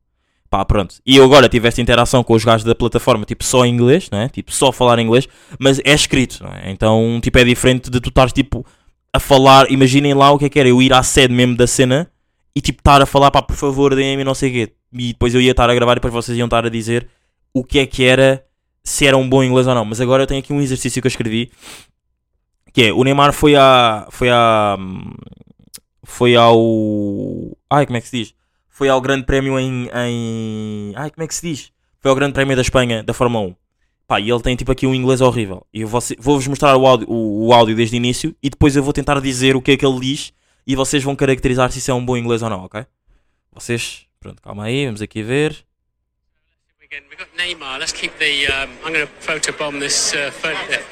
Pá, 0.50 0.64
pronto. 0.64 0.96
E 1.06 1.16
eu 1.16 1.24
agora 1.24 1.48
tive 1.48 1.68
esta 1.68 1.80
interação 1.80 2.24
com 2.24 2.34
os 2.34 2.44
gajos 2.44 2.64
da 2.64 2.74
plataforma, 2.74 3.24
tipo, 3.24 3.44
só 3.44 3.64
em 3.64 3.72
inglês, 3.72 4.08
não 4.10 4.18
é? 4.18 4.28
Tipo, 4.28 4.52
só 4.52 4.72
falar 4.72 4.98
inglês, 4.98 5.28
mas 5.60 5.80
é 5.84 5.92
escrito, 5.92 6.42
não 6.42 6.50
é? 6.50 6.72
Então, 6.72 7.20
tipo, 7.22 7.38
é 7.38 7.44
diferente 7.44 7.88
de 7.88 8.00
tu 8.00 8.08
estares, 8.08 8.32
tipo, 8.32 8.66
a 9.12 9.20
falar. 9.20 9.70
Imaginem 9.70 10.12
lá 10.12 10.32
o 10.32 10.38
que 10.38 10.46
é 10.46 10.48
que 10.48 10.58
era, 10.58 10.68
eu 10.68 10.82
ir 10.82 10.92
à 10.92 11.04
sede 11.04 11.32
mesmo 11.32 11.56
da 11.56 11.68
cena 11.68 12.10
e, 12.52 12.60
tipo, 12.60 12.80
estar 12.80 13.00
a 13.00 13.06
falar, 13.06 13.30
pá, 13.30 13.40
por 13.40 13.54
favor, 13.54 13.94
deem-me 13.94 14.24
não 14.24 14.34
sei 14.34 14.50
o 14.50 14.52
quê. 14.52 14.72
E 14.92 15.12
depois 15.12 15.36
eu 15.36 15.40
ia 15.40 15.52
estar 15.52 15.70
a 15.70 15.74
gravar 15.74 15.92
e 15.92 15.94
depois 15.96 16.12
vocês 16.12 16.36
iam 16.36 16.46
estar 16.46 16.66
a 16.66 16.68
dizer 16.68 17.08
o 17.54 17.62
que 17.62 17.78
é 17.78 17.86
que 17.86 18.04
era, 18.04 18.44
se 18.82 19.06
era 19.06 19.16
um 19.16 19.28
bom 19.28 19.44
inglês 19.44 19.68
ou 19.68 19.74
não. 19.74 19.84
Mas 19.84 20.00
agora 20.00 20.24
eu 20.24 20.26
tenho 20.26 20.40
aqui 20.40 20.52
um 20.52 20.60
exercício 20.60 21.00
que 21.00 21.06
eu 21.06 21.10
escrevi, 21.10 21.52
que 22.72 22.86
é, 22.86 22.92
o 22.92 23.04
Neymar 23.04 23.32
foi 23.32 23.54
a... 23.54 24.08
Foi 24.10 24.28
a... 24.30 24.76
Foi 26.10 26.34
ao... 26.36 26.58
Ai, 27.70 27.86
como 27.86 27.96
é 27.96 28.00
que 28.00 28.08
se 28.08 28.16
diz? 28.18 28.34
Foi 28.68 28.88
ao 28.88 29.00
grande 29.00 29.24
prémio 29.24 29.58
em... 29.58 29.88
em... 29.94 30.92
Ai, 30.96 31.10
como 31.10 31.22
é 31.24 31.26
que 31.28 31.34
se 31.34 31.46
diz? 31.46 31.72
Foi 32.00 32.10
ao 32.10 32.14
grande 32.16 32.32
prémio 32.32 32.56
da 32.56 32.62
Espanha, 32.62 33.02
da 33.02 33.14
Fórmula 33.14 33.46
1. 33.46 33.56
Pá, 34.06 34.18
e 34.20 34.28
ele 34.28 34.40
tem 34.42 34.56
tipo 34.56 34.72
aqui 34.72 34.86
um 34.86 34.94
inglês 34.94 35.20
horrível. 35.20 35.64
E 35.72 35.82
eu 35.82 35.88
vou- 35.88 36.02
vou-vos 36.18 36.46
mostrar 36.48 36.76
o 36.76 36.84
áudio, 36.86 37.06
o, 37.08 37.46
o 37.46 37.52
áudio 37.54 37.76
desde 37.76 37.94
o 37.94 37.98
início 37.98 38.34
e 38.42 38.50
depois 38.50 38.74
eu 38.74 38.82
vou 38.82 38.92
tentar 38.92 39.20
dizer 39.20 39.54
o 39.54 39.62
que 39.62 39.70
é 39.70 39.76
que 39.76 39.86
ele 39.86 40.00
diz 40.00 40.32
e 40.66 40.74
vocês 40.74 41.02
vão 41.02 41.14
caracterizar 41.14 41.70
se 41.70 41.78
isso 41.78 41.90
é 41.90 41.94
um 41.94 42.04
bom 42.04 42.16
inglês 42.16 42.42
ou 42.42 42.50
não, 42.50 42.64
ok? 42.64 42.84
Vocês, 43.52 44.06
pronto, 44.18 44.42
calma 44.42 44.64
aí, 44.64 44.86
vamos 44.86 45.00
aqui 45.00 45.22
ver. 45.22 45.64
We've 46.90 47.16
got 47.16 47.28
Neymar. 47.38 47.78
Let's 47.78 47.92
keep 47.92 48.12
the. 48.18 48.48
Um, 48.48 48.68
I'm 48.84 48.92
going 48.92 49.06
to 49.06 49.12
photobomb 49.20 49.78
this 49.78 50.12
uh, 50.12 50.32
photo. 50.32 50.82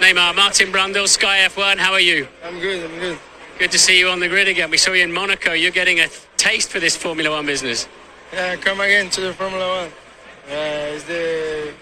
Neymar, 0.00 0.34
Martin 0.34 0.72
Brundle, 0.72 1.06
Sky 1.06 1.46
F1. 1.48 1.78
How 1.78 1.92
are 1.92 2.00
you? 2.02 2.26
I'm 2.44 2.58
good, 2.58 2.84
I'm 2.84 2.98
good. 2.98 3.18
Good 3.58 3.72
to 3.72 3.78
see 3.78 3.98
you 3.98 4.08
on 4.08 4.20
the 4.20 4.28
grid 4.28 4.46
again. 4.48 4.70
We 4.70 4.76
saw 4.78 4.92
you 4.92 5.02
in 5.02 5.12
Monaco. 5.12 5.52
You're 5.52 5.72
getting 5.72 5.98
a 6.00 6.06
taste 6.36 6.70
for 6.70 6.78
this 6.80 6.96
Formula 6.96 7.30
One 7.30 7.44
business. 7.46 7.88
Yeah, 8.32 8.56
come 8.56 8.80
again 8.80 9.10
to 9.10 9.20
the 9.20 9.32
Formula 9.32 9.66
One. 9.82 9.88
Uh, 10.48 10.94
it's 10.94 11.04
the 11.04 11.72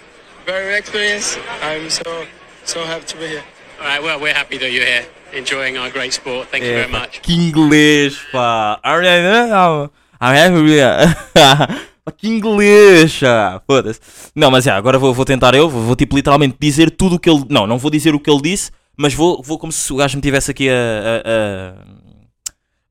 very 0.47 0.79
experience. 0.79 1.37
I'm 1.62 1.91
so 1.91 2.25
so 2.65 2.85
happy 2.85 3.05
to 3.07 3.17
be 3.19 3.27
here. 3.29 3.45
All 3.81 3.87
right. 3.87 4.03
Well, 4.03 4.19
we're 4.21 4.33
happy 4.35 4.57
that 4.59 4.71
you're 4.73 4.87
here, 4.87 5.05
enjoying 5.35 5.77
our 5.77 5.91
great 5.91 6.15
sport. 6.15 6.49
Thank 6.51 6.65
you 6.65 6.73
É, 6.73 6.77
very 6.87 6.93
much. 6.93 7.21
que 7.21 7.35
inglês, 7.35 8.17
pá. 8.33 8.81
Pá, 12.05 12.12
Que 12.17 12.29
inglês, 12.29 13.19
pá. 13.21 13.61
Foda-se. 13.67 14.01
Não, 14.35 14.51
mas 14.51 14.67
é, 14.67 14.71
agora 14.71 14.99
vou, 14.99 15.12
vou 15.12 15.25
tentar 15.27 15.55
eu. 15.55 15.69
Vou, 15.69 15.83
vou, 15.83 15.97
tipo 15.97 16.17
literalmente 16.17 16.57
dizer 16.59 16.91
tudo 16.91 17.17
o 17.17 17.19
que 17.19 17.29
ele. 17.29 17.45
Não, 17.51 17.67
não 17.67 17.77
vou 17.77 17.91
dizer 17.91 18.15
o 18.15 18.21
que 18.21 18.31
ele 18.31 18.41
disse, 18.41 18.71
mas 18.96 19.14
vou, 19.14 19.42
vou 19.42 19.59
como 19.59 19.72
se 19.72 19.92
o 19.92 19.96
gajo 19.96 20.16
me 20.16 20.20
estivesse 20.20 20.50
aqui 20.50 20.68
a, 20.68 20.74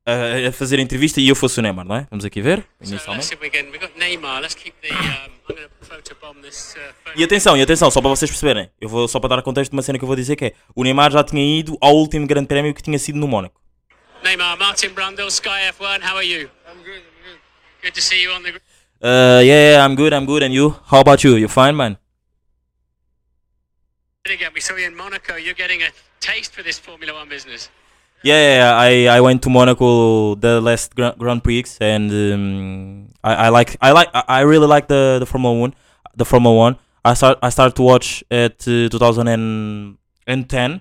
a, 0.06 0.12
a, 0.12 0.48
a 0.48 0.52
fazer 0.52 0.78
a 0.78 0.82
entrevista 0.82 1.20
e 1.20 1.28
eu 1.28 1.34
fosse 1.34 1.58
o 1.58 1.62
Neymar, 1.62 1.84
não 1.84 1.96
é? 1.96 2.06
Vamos 2.10 2.24
aqui 2.24 2.40
ver, 2.40 2.64
inicialmente. 2.80 3.36
Neymar. 3.96 4.42
The. 4.42 4.88
Um, 4.92 6.42
this 6.42 6.74
uh, 6.76 6.92
photo. 7.04 7.18
E 7.18 7.24
atenção, 7.24 7.56
e 7.56 7.62
atenção, 7.62 7.90
só 7.90 8.00
para 8.00 8.10
vocês 8.10 8.30
perceberem. 8.30 8.70
Eu 8.80 8.88
vou 8.88 9.08
só 9.08 9.18
para 9.20 9.36
dar 9.36 9.42
contexto 9.42 9.70
de 9.70 9.76
uma 9.76 9.82
cena 9.82 9.98
que 9.98 10.04
eu 10.04 10.06
vou 10.06 10.16
dizer 10.16 10.36
que 10.36 10.46
é: 10.46 10.52
o 10.74 10.82
Neymar 10.82 11.10
já 11.10 11.22
tinha 11.24 11.42
ido 11.58 11.76
ao 11.80 11.94
último 11.96 12.26
grande 12.26 12.48
prémio 12.48 12.74
que 12.74 12.82
tinha 12.82 12.98
sido 12.98 13.18
no 13.18 13.26
Mónaco. 13.26 13.60
Neymar, 14.22 14.58
Martin 14.58 14.88
Brundle, 14.88 15.28
Sky 15.28 15.70
F1. 15.78 16.02
How 16.02 16.16
are 16.16 16.26
you? 16.26 16.50
I'm 16.68 16.82
good, 16.82 16.98
I'm 16.98 17.24
good. 17.24 17.40
Good 17.82 17.94
to 17.94 18.02
see 18.02 18.22
you 18.22 18.32
on 18.32 18.42
the. 18.42 18.60
Uh, 19.00 19.42
yeah, 19.42 19.84
I'm 19.84 19.94
good, 19.94 20.12
I'm 20.12 20.26
good, 20.26 20.42
and 20.42 20.52
you? 20.52 20.74
How 20.90 21.00
about 21.00 21.24
you? 21.24 21.36
You 21.36 21.48
fine, 21.48 21.76
man? 21.76 21.98
Again, 24.30 24.50
we 24.54 24.60
saw 24.60 24.74
you 24.74 24.86
in 24.86 24.96
Monaco. 24.96 25.36
You're 25.36 25.54
getting 25.54 25.82
a 25.82 25.88
taste 26.20 26.52
for 26.52 26.62
this 26.62 26.78
Formula 26.78 27.14
One 27.14 27.28
business. 27.28 27.70
Yeah, 28.22 28.72
I, 28.74 29.06
I 29.06 29.20
went 29.20 29.42
to 29.42 29.50
Monaco 29.50 30.34
the 30.34 30.60
last 30.60 30.96
Gra- 30.96 31.14
Grand 31.16 31.44
Prix 31.44 31.64
and 31.80 32.10
um, 32.10 33.08
I, 33.22 33.34
I 33.34 33.48
like 33.50 33.76
I 33.80 33.92
like 33.92 34.08
I 34.12 34.40
really 34.40 34.66
like 34.66 34.88
the, 34.88 35.18
the 35.20 35.26
Formula 35.26 35.56
One 35.56 35.74
the 36.16 36.24
Formula 36.24 36.56
One. 36.56 36.76
I 37.04 37.14
start 37.14 37.38
I 37.40 37.50
started 37.50 37.76
to 37.76 37.82
watch 37.82 38.24
at 38.30 38.66
uh, 38.66 38.88
2010 38.88 40.80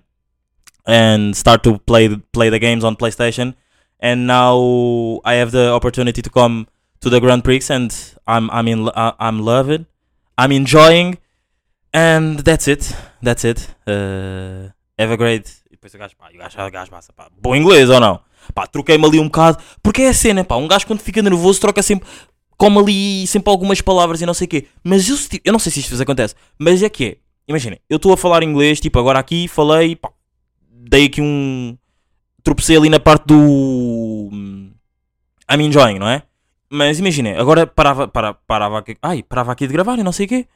and 0.88 1.38
start 1.38 1.63
to 1.63 1.77
play 1.77 2.15
play 2.34 2.49
the 2.49 2.60
games 2.60 2.84
on 2.84 2.95
PlayStation 2.95 3.53
and 3.99 4.25
now 4.25 5.21
I 5.23 5.36
have 5.36 5.51
the 5.51 5.69
opportunity 5.71 6.23
to 6.23 6.29
come 6.31 6.67
to 7.01 7.10
the 7.12 7.19
Grand 7.19 7.43
Prix 7.43 7.62
and 7.69 7.93
I'm 8.25 8.49
I'm 8.49 8.67
in 8.67 8.89
I'm 8.95 9.41
loving 9.41 9.86
I'm 10.36 10.51
enjoying 10.51 11.19
and 11.95 12.43
that's 12.43 12.67
it 12.67 12.93
that's 13.23 13.45
it 13.45 13.69
uh, 13.88 14.69
have 14.99 15.13
a 15.13 15.15
great 15.15 15.49
e 15.71 15.75
depois 15.75 15.93
o 15.93 15.97
gajo, 15.97 16.15
pá, 16.17 16.29
o 16.34 16.38
gajo, 16.38 16.58
o 16.60 16.71
gajo 16.71 16.91
passa, 16.91 17.13
pá, 17.13 17.29
bom 17.41 17.55
inglês 17.55 17.89
ou 17.89 17.99
não? 17.99 18.19
Pá, 18.53 18.67
troquei-me 18.67 19.05
ali 19.05 19.19
um 19.19 19.25
bocado, 19.25 19.58
porque 19.81 20.03
é 20.03 20.10
a 20.10 20.13
cena, 20.13 20.43
pá, 20.43 20.55
um 20.55 20.67
gajo 20.67 20.86
quando 20.86 20.99
fica 20.99 21.21
nervoso 21.21 21.60
troca 21.60 21.81
sempre, 21.81 22.08
come 22.58 22.77
ali 22.77 23.27
sempre 23.27 23.49
algumas 23.49 23.81
palavras 23.81 24.21
e 24.21 24.25
não 24.25 24.34
sei 24.34 24.45
o 24.45 24.49
quê. 24.49 24.67
Mas 24.84 25.10
eu, 25.10 25.17
eu 25.43 25.51
não 25.51 25.60
sei 25.60 25.71
se 25.71 25.79
isto 25.79 26.01
acontece, 26.01 26.36
mas 26.58 26.84
é 26.84 26.89
que 26.89 27.05
é, 27.05 27.17
imaginem, 27.47 27.79
eu 27.89 27.97
estou 27.97 28.13
a 28.13 28.17
falar 28.17 28.43
inglês, 28.43 28.79
tipo, 28.79 28.99
agora 28.99 29.19
aqui 29.19 29.47
falei, 29.47 29.95
pá, 29.95 30.10
dei 30.69 31.05
aqui 31.05 31.21
um, 31.21 31.77
tropecei 32.43 32.77
ali 32.77 32.89
na 32.89 32.99
parte 32.99 33.25
do 33.25 34.29
I'm 35.49 35.62
enjoying, 35.62 35.99
não 35.99 36.08
é? 36.08 36.23
Mas 36.69 36.99
imaginem, 36.99 37.36
agora 37.38 37.65
parava, 37.67 38.08
para, 38.08 38.34
parava 38.34 38.79
aqui, 38.79 38.97
ai, 39.01 39.23
parava 39.23 39.51
aqui 39.51 39.67
de 39.67 39.73
gravar 39.73 39.97
e 39.99 40.03
não 40.03 40.12
sei 40.12 40.25
o 40.25 40.29
quê. 40.29 40.47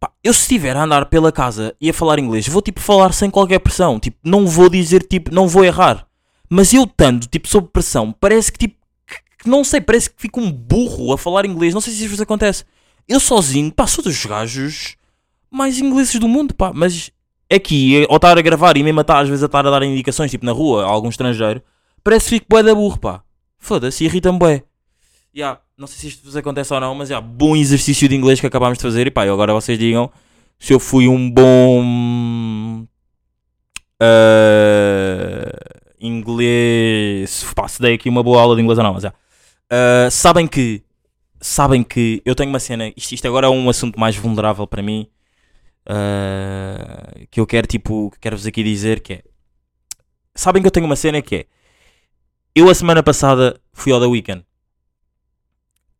Pá, 0.00 0.10
eu 0.22 0.32
se 0.32 0.42
estiver 0.42 0.76
a 0.76 0.84
andar 0.84 1.06
pela 1.06 1.32
casa 1.32 1.74
e 1.80 1.90
a 1.90 1.94
falar 1.94 2.18
inglês, 2.18 2.46
vou 2.46 2.62
tipo 2.62 2.80
falar 2.80 3.12
sem 3.12 3.30
qualquer 3.30 3.58
pressão. 3.58 3.98
Tipo, 3.98 4.16
não 4.24 4.46
vou 4.46 4.68
dizer 4.68 5.02
tipo, 5.02 5.34
não 5.34 5.48
vou 5.48 5.64
errar. 5.64 6.06
Mas 6.48 6.72
eu 6.72 6.84
estando 6.84 7.26
tipo 7.26 7.48
sob 7.48 7.68
pressão, 7.72 8.12
parece 8.12 8.52
que 8.52 8.58
tipo, 8.58 8.76
que- 9.06 9.48
não 9.48 9.64
sei, 9.64 9.80
parece 9.80 10.08
que 10.10 10.16
fico 10.20 10.40
um 10.40 10.50
burro 10.52 11.12
a 11.12 11.18
falar 11.18 11.44
inglês. 11.46 11.74
Não 11.74 11.80
sei 11.80 11.92
se 11.92 12.00
isso 12.00 12.10
vos 12.10 12.20
acontece. 12.20 12.64
Eu 13.08 13.18
sozinho, 13.20 13.72
pá, 13.72 13.86
sou 13.86 14.04
dos 14.04 14.24
gajos 14.24 14.96
mais 15.50 15.78
ingleses 15.80 16.14
do 16.20 16.28
mundo, 16.28 16.54
pá. 16.54 16.72
Mas 16.74 17.10
aqui, 17.52 18.06
ao 18.08 18.16
estar 18.16 18.38
a 18.38 18.42
gravar 18.42 18.76
e 18.76 18.82
mesmo 18.82 19.00
estar, 19.00 19.18
às 19.20 19.28
vezes 19.28 19.42
a 19.42 19.46
estar 19.46 19.66
a 19.66 19.70
dar 19.70 19.82
indicações, 19.82 20.30
tipo 20.30 20.44
na 20.46 20.52
rua, 20.52 20.84
a 20.84 20.88
algum 20.88 21.08
estrangeiro, 21.08 21.60
parece 22.04 22.26
que 22.28 22.34
fico 22.36 22.46
bué 22.48 22.62
da 22.62 22.74
burro, 22.74 22.98
pá. 23.00 23.22
Foda-se, 23.58 24.04
irrita-me 24.04 24.38
bué. 24.38 24.62
Yeah, 25.38 25.60
não 25.76 25.86
sei 25.86 25.98
se 26.00 26.08
isto 26.08 26.24
vos 26.24 26.36
acontece 26.36 26.74
ou 26.74 26.80
não, 26.80 26.94
mas 26.96 27.10
yeah, 27.10 27.24
bom 27.24 27.54
exercício 27.54 28.08
de 28.08 28.16
inglês 28.16 28.40
que 28.40 28.46
acabámos 28.46 28.78
de 28.78 28.82
fazer. 28.82 29.06
E 29.06 29.10
pá, 29.10 29.22
agora 29.22 29.52
vocês 29.52 29.78
digam 29.78 30.10
se 30.58 30.72
eu 30.72 30.80
fui 30.80 31.06
um 31.08 31.30
bom 31.30 32.84
eh, 34.00 35.52
inglês. 36.00 37.44
Pá, 37.54 37.68
se 37.68 37.80
dei 37.80 37.94
aqui 37.94 38.08
uma 38.08 38.22
boa 38.22 38.40
aula 38.42 38.56
de 38.56 38.62
inglês 38.62 38.78
ou 38.78 38.84
não, 38.84 38.94
mas 38.94 39.02
já. 39.04 39.14
Eh, 39.70 40.08
sabem 40.10 40.46
que 40.48 40.82
sabem 41.40 41.84
que 41.84 42.22
eu 42.24 42.34
tenho 42.34 42.50
uma 42.50 42.60
cena. 42.60 42.92
Isto, 42.96 43.12
isto 43.14 43.26
agora 43.28 43.46
é 43.46 43.50
um 43.50 43.68
assunto 43.70 43.98
mais 44.00 44.16
vulnerável 44.16 44.66
para 44.66 44.82
mim. 44.82 45.08
eh, 45.88 47.26
que 47.30 47.40
eu 47.40 47.46
quero 47.46 47.66
tipo 47.66 48.10
que 48.12 48.18
quero 48.20 48.36
vos 48.36 48.46
aqui 48.46 48.62
dizer 48.62 49.00
que 49.00 49.14
é 49.14 49.22
sabem 50.34 50.62
que 50.62 50.66
eu 50.68 50.70
tenho 50.72 50.86
uma 50.86 50.96
cena 50.96 51.22
que 51.22 51.36
é 51.36 51.46
eu 52.54 52.68
a 52.70 52.74
semana 52.74 53.02
passada 53.02 53.60
fui 53.72 53.92
ao 53.92 54.00
The 54.00 54.06
Weekend 54.06 54.44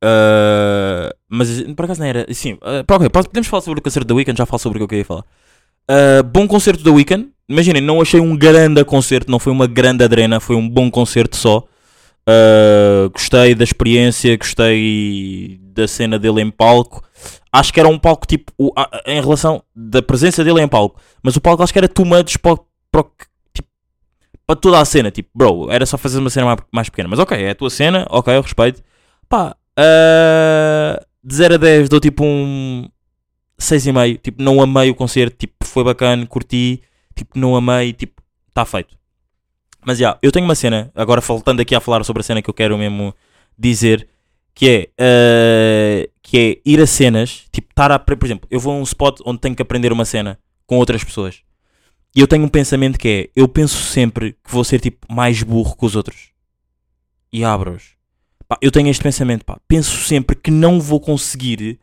Uh, 0.02 1.12
mas 1.28 1.62
por 1.74 1.84
acaso 1.84 2.00
não 2.00 2.06
era. 2.06 2.26
Sim, 2.32 2.54
uh, 2.54 2.84
pá, 2.86 2.96
ok, 2.96 3.08
podemos 3.10 3.48
falar 3.48 3.62
sobre 3.62 3.80
o 3.80 3.82
concerto 3.82 4.06
da 4.06 4.14
Weekend, 4.14 4.38
já 4.38 4.46
falo 4.46 4.58
sobre 4.58 4.76
o 4.76 4.80
que 4.80 4.84
eu 4.84 4.88
queria 4.88 5.04
falar. 5.04 5.24
Uh, 5.90 6.22
bom 6.22 6.46
concerto 6.46 6.82
da 6.84 6.90
Weekend. 6.92 7.28
Imaginem, 7.48 7.80
não 7.82 8.00
achei 8.00 8.20
um 8.20 8.36
grande 8.36 8.84
concerto, 8.84 9.30
não 9.30 9.38
foi 9.38 9.52
uma 9.52 9.66
grande 9.66 10.04
adrena, 10.04 10.38
foi 10.38 10.54
um 10.54 10.68
bom 10.68 10.90
concerto 10.90 11.36
só. 11.36 11.64
Uh, 12.28 13.08
gostei 13.10 13.54
da 13.54 13.64
experiência, 13.64 14.36
gostei 14.36 15.58
da 15.72 15.88
cena 15.88 16.18
dele 16.18 16.42
em 16.42 16.50
palco. 16.50 17.02
Acho 17.50 17.72
que 17.72 17.80
era 17.80 17.88
um 17.88 17.98
palco 17.98 18.26
tipo 18.26 18.52
o- 18.58 18.70
a- 18.76 19.02
em 19.06 19.18
relação 19.20 19.62
da 19.74 20.02
presença 20.02 20.44
dele 20.44 20.60
em 20.60 20.68
palco, 20.68 21.00
mas 21.22 21.34
o 21.36 21.40
palco 21.40 21.62
acho 21.62 21.72
que 21.72 21.78
era 21.78 21.88
too 21.88 22.04
much 22.04 22.36
para, 22.38 22.54
tipo, 23.54 23.68
toda 24.60 24.78
a 24.78 24.84
cena. 24.84 25.10
Tipo, 25.10 25.30
bro, 25.34 25.70
era 25.70 25.86
só 25.86 25.96
fazer 25.96 26.18
uma 26.18 26.28
cena 26.28 26.44
mais, 26.46 26.58
mais 26.70 26.88
pequena. 26.90 27.08
Mas 27.08 27.18
ok, 27.18 27.42
é 27.42 27.50
a 27.50 27.54
tua 27.54 27.70
cena, 27.70 28.06
ok, 28.10 28.36
eu 28.36 28.42
respeito. 28.42 28.82
Pá, 29.26 29.56
ah, 29.78 31.00
de 31.22 31.34
0 31.34 31.54
a 31.54 31.56
10 31.56 31.88
dou 31.88 32.00
tipo 32.00 32.24
um 32.24 32.88
6,5. 33.58 34.20
Tipo, 34.20 34.42
não 34.42 34.60
amei 34.60 34.90
o 34.90 34.94
concerto. 34.94 35.36
Tipo, 35.36 35.64
foi 35.64 35.84
bacana, 35.84 36.26
curti. 36.26 36.82
Tipo, 37.14 37.38
não 37.38 37.54
amei. 37.54 37.92
Tipo, 37.92 38.20
está 38.48 38.64
feito. 38.64 38.96
Mas 39.86 39.98
já, 39.98 40.18
eu 40.20 40.32
tenho 40.32 40.44
uma 40.44 40.56
cena. 40.56 40.90
Agora, 40.94 41.20
faltando 41.20 41.62
aqui 41.62 41.74
a 41.74 41.80
falar 41.80 42.02
sobre 42.04 42.20
a 42.20 42.24
cena 42.24 42.42
que 42.42 42.50
eu 42.50 42.54
quero 42.54 42.76
mesmo 42.76 43.14
dizer. 43.56 44.08
Que 44.54 44.68
é, 44.68 44.88
ah, 44.98 46.08
que 46.22 46.38
é 46.38 46.70
ir 46.70 46.80
a 46.80 46.86
cenas. 46.86 47.44
Tipo, 47.52 47.70
estar 47.70 47.92
a. 47.92 47.98
Por 47.98 48.24
exemplo, 48.24 48.48
eu 48.50 48.58
vou 48.58 48.74
a 48.74 48.76
um 48.76 48.82
spot 48.82 49.20
onde 49.24 49.40
tenho 49.40 49.54
que 49.54 49.62
aprender 49.62 49.92
uma 49.92 50.04
cena 50.04 50.38
com 50.66 50.76
outras 50.76 51.04
pessoas. 51.04 51.42
E 52.16 52.20
eu 52.20 52.26
tenho 52.26 52.44
um 52.44 52.48
pensamento 52.48 52.98
que 52.98 53.08
é: 53.08 53.40
eu 53.40 53.46
penso 53.46 53.76
sempre 53.76 54.32
que 54.32 54.50
vou 54.50 54.64
ser 54.64 54.80
tipo 54.80 55.12
mais 55.12 55.42
burro 55.42 55.76
que 55.76 55.86
os 55.86 55.94
outros. 55.94 56.30
E 57.32 57.44
abro-os. 57.44 57.97
Pá, 58.48 58.56
eu 58.62 58.70
tenho 58.70 58.88
este 58.88 59.02
pensamento, 59.02 59.44
pá. 59.44 59.60
Penso 59.68 59.98
sempre 60.04 60.34
que 60.34 60.50
não 60.50 60.80
vou 60.80 60.98
conseguir, 60.98 61.78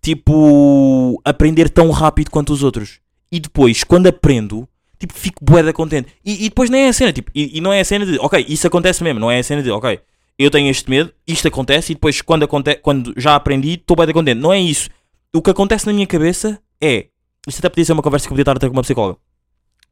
tipo, 0.00 1.20
aprender 1.24 1.68
tão 1.68 1.90
rápido 1.90 2.30
quanto 2.30 2.52
os 2.52 2.62
outros. 2.62 3.00
E 3.30 3.38
depois, 3.38 3.84
quando 3.84 4.06
aprendo, 4.06 4.66
tipo, 4.98 5.12
fico 5.12 5.44
bué 5.44 5.72
contente. 5.72 6.08
E, 6.24 6.46
e 6.46 6.48
depois 6.48 6.70
nem 6.70 6.84
é 6.84 6.88
a 6.88 6.92
cena, 6.92 7.12
tipo, 7.12 7.30
e, 7.34 7.58
e 7.58 7.60
não 7.60 7.72
é 7.72 7.80
a 7.80 7.84
cena 7.84 8.06
de, 8.06 8.18
ok, 8.18 8.44
isso 8.48 8.66
acontece 8.66 9.04
mesmo, 9.04 9.20
não 9.20 9.30
é 9.30 9.38
a 9.38 9.42
cena 9.42 9.62
de, 9.62 9.70
ok, 9.70 10.00
eu 10.38 10.50
tenho 10.50 10.70
este 10.70 10.88
medo, 10.88 11.12
isto 11.26 11.46
acontece, 11.46 11.92
e 11.92 11.94
depois 11.94 12.22
quando, 12.22 12.44
aconte 12.44 12.76
quando 12.76 13.12
já 13.16 13.34
aprendi, 13.34 13.74
estou 13.74 13.94
bué 13.94 14.10
contente. 14.10 14.40
Não 14.40 14.52
é 14.52 14.58
isso. 14.58 14.88
O 15.34 15.42
que 15.42 15.50
acontece 15.50 15.86
na 15.86 15.92
minha 15.92 16.06
cabeça 16.06 16.58
é, 16.80 17.08
isto 17.46 17.58
até 17.58 17.68
podia 17.68 17.84
ser 17.84 17.92
uma 17.92 18.02
conversa 18.02 18.26
que 18.26 18.32
eu 18.32 18.34
podia 18.34 18.42
estar 18.42 18.56
a 18.56 18.58
ter 18.58 18.68
com 18.68 18.72
uma 18.72 18.82
psicóloga. 18.82 19.18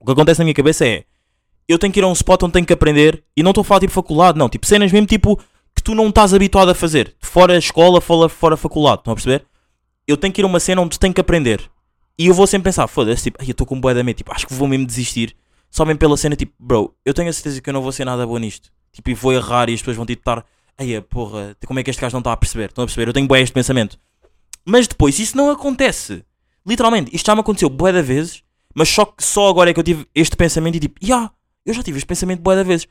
O 0.00 0.06
que 0.06 0.12
acontece 0.12 0.40
na 0.40 0.44
minha 0.44 0.54
cabeça 0.54 0.86
é, 0.86 1.04
eu 1.68 1.78
tenho 1.78 1.92
que 1.92 2.00
ir 2.00 2.02
a 2.02 2.08
um 2.08 2.12
spot 2.12 2.42
onde 2.44 2.54
tenho 2.54 2.64
que 2.66 2.72
aprender, 2.72 3.22
e 3.36 3.42
não 3.42 3.50
estou 3.50 3.60
a 3.60 3.64
falar 3.64 3.80
tipo 3.80 3.92
faculdade, 3.92 4.38
não, 4.38 4.48
tipo 4.48 4.66
cenas 4.66 4.90
mesmo 4.90 5.06
tipo 5.06 5.38
que 5.78 5.82
tu 5.82 5.94
não 5.94 6.08
estás 6.08 6.34
habituado 6.34 6.70
a 6.70 6.74
fazer, 6.74 7.14
fora 7.20 7.56
escola, 7.56 8.00
fora, 8.00 8.28
fora 8.28 8.56
faculdade, 8.56 9.00
estão 9.00 9.12
a 9.12 9.14
perceber? 9.14 9.46
Eu 10.06 10.16
tenho 10.16 10.32
que 10.32 10.40
ir 10.40 10.44
a 10.44 10.46
uma 10.48 10.58
cena 10.58 10.82
onde 10.82 10.98
tenho 10.98 11.14
que 11.14 11.20
aprender. 11.20 11.70
E 12.18 12.26
eu 12.26 12.34
vou 12.34 12.48
sempre 12.48 12.64
pensar, 12.64 12.88
foda-se, 12.88 13.24
tipo, 13.24 13.40
eu 13.40 13.48
estou 13.48 13.64
com 13.64 13.76
um 13.76 13.80
bué 13.80 13.94
da 13.94 14.02
mente, 14.02 14.18
tipo, 14.18 14.32
acho 14.32 14.46
que 14.46 14.52
vou 14.54 14.66
mesmo 14.66 14.84
desistir. 14.84 15.36
Só 15.70 15.84
mesmo 15.84 16.00
pela 16.00 16.16
cena, 16.16 16.34
tipo, 16.34 16.52
bro, 16.58 16.92
eu 17.04 17.14
tenho 17.14 17.28
a 17.28 17.32
certeza 17.32 17.60
que 17.60 17.70
eu 17.70 17.74
não 17.74 17.80
vou 17.80 17.92
ser 17.92 18.04
nada 18.04 18.26
bom 18.26 18.36
nisto. 18.38 18.72
Tipo, 18.92 19.10
e 19.10 19.14
vou 19.14 19.32
errar 19.32 19.68
e 19.68 19.74
as 19.74 19.80
pessoas 19.80 19.96
vão 19.96 20.04
tipo 20.04 20.20
estar, 20.20 20.44
ai, 20.76 21.00
porra, 21.02 21.56
como 21.64 21.78
é 21.78 21.84
que 21.84 21.90
este 21.90 22.02
gajo 22.02 22.14
não 22.14 22.20
está 22.20 22.32
a 22.32 22.36
perceber? 22.36 22.70
Estão 22.70 22.82
a 22.82 22.86
perceber? 22.86 23.08
Eu 23.08 23.12
tenho 23.12 23.28
bué 23.28 23.40
este 23.40 23.52
pensamento. 23.52 23.96
Mas 24.64 24.88
depois, 24.88 25.16
isso 25.20 25.36
não 25.36 25.50
acontece. 25.50 26.24
Literalmente, 26.66 27.14
isto 27.14 27.26
já 27.26 27.36
me 27.36 27.40
aconteceu 27.40 27.70
bué 27.70 27.92
da 27.92 28.02
vezes, 28.02 28.42
mas 28.74 28.88
só, 28.88 29.14
só 29.18 29.48
agora 29.48 29.70
é 29.70 29.74
que 29.74 29.78
eu 29.78 29.84
tive 29.84 30.06
este 30.12 30.36
pensamento 30.36 30.74
e 30.74 30.80
tipo, 30.80 30.98
ya, 31.00 31.08
yeah, 31.08 31.32
eu 31.64 31.74
já 31.74 31.82
tive 31.82 31.98
este 31.98 32.06
pensamento 32.06 32.42
bué 32.42 32.56
da 32.56 32.64
vezes. 32.64 32.88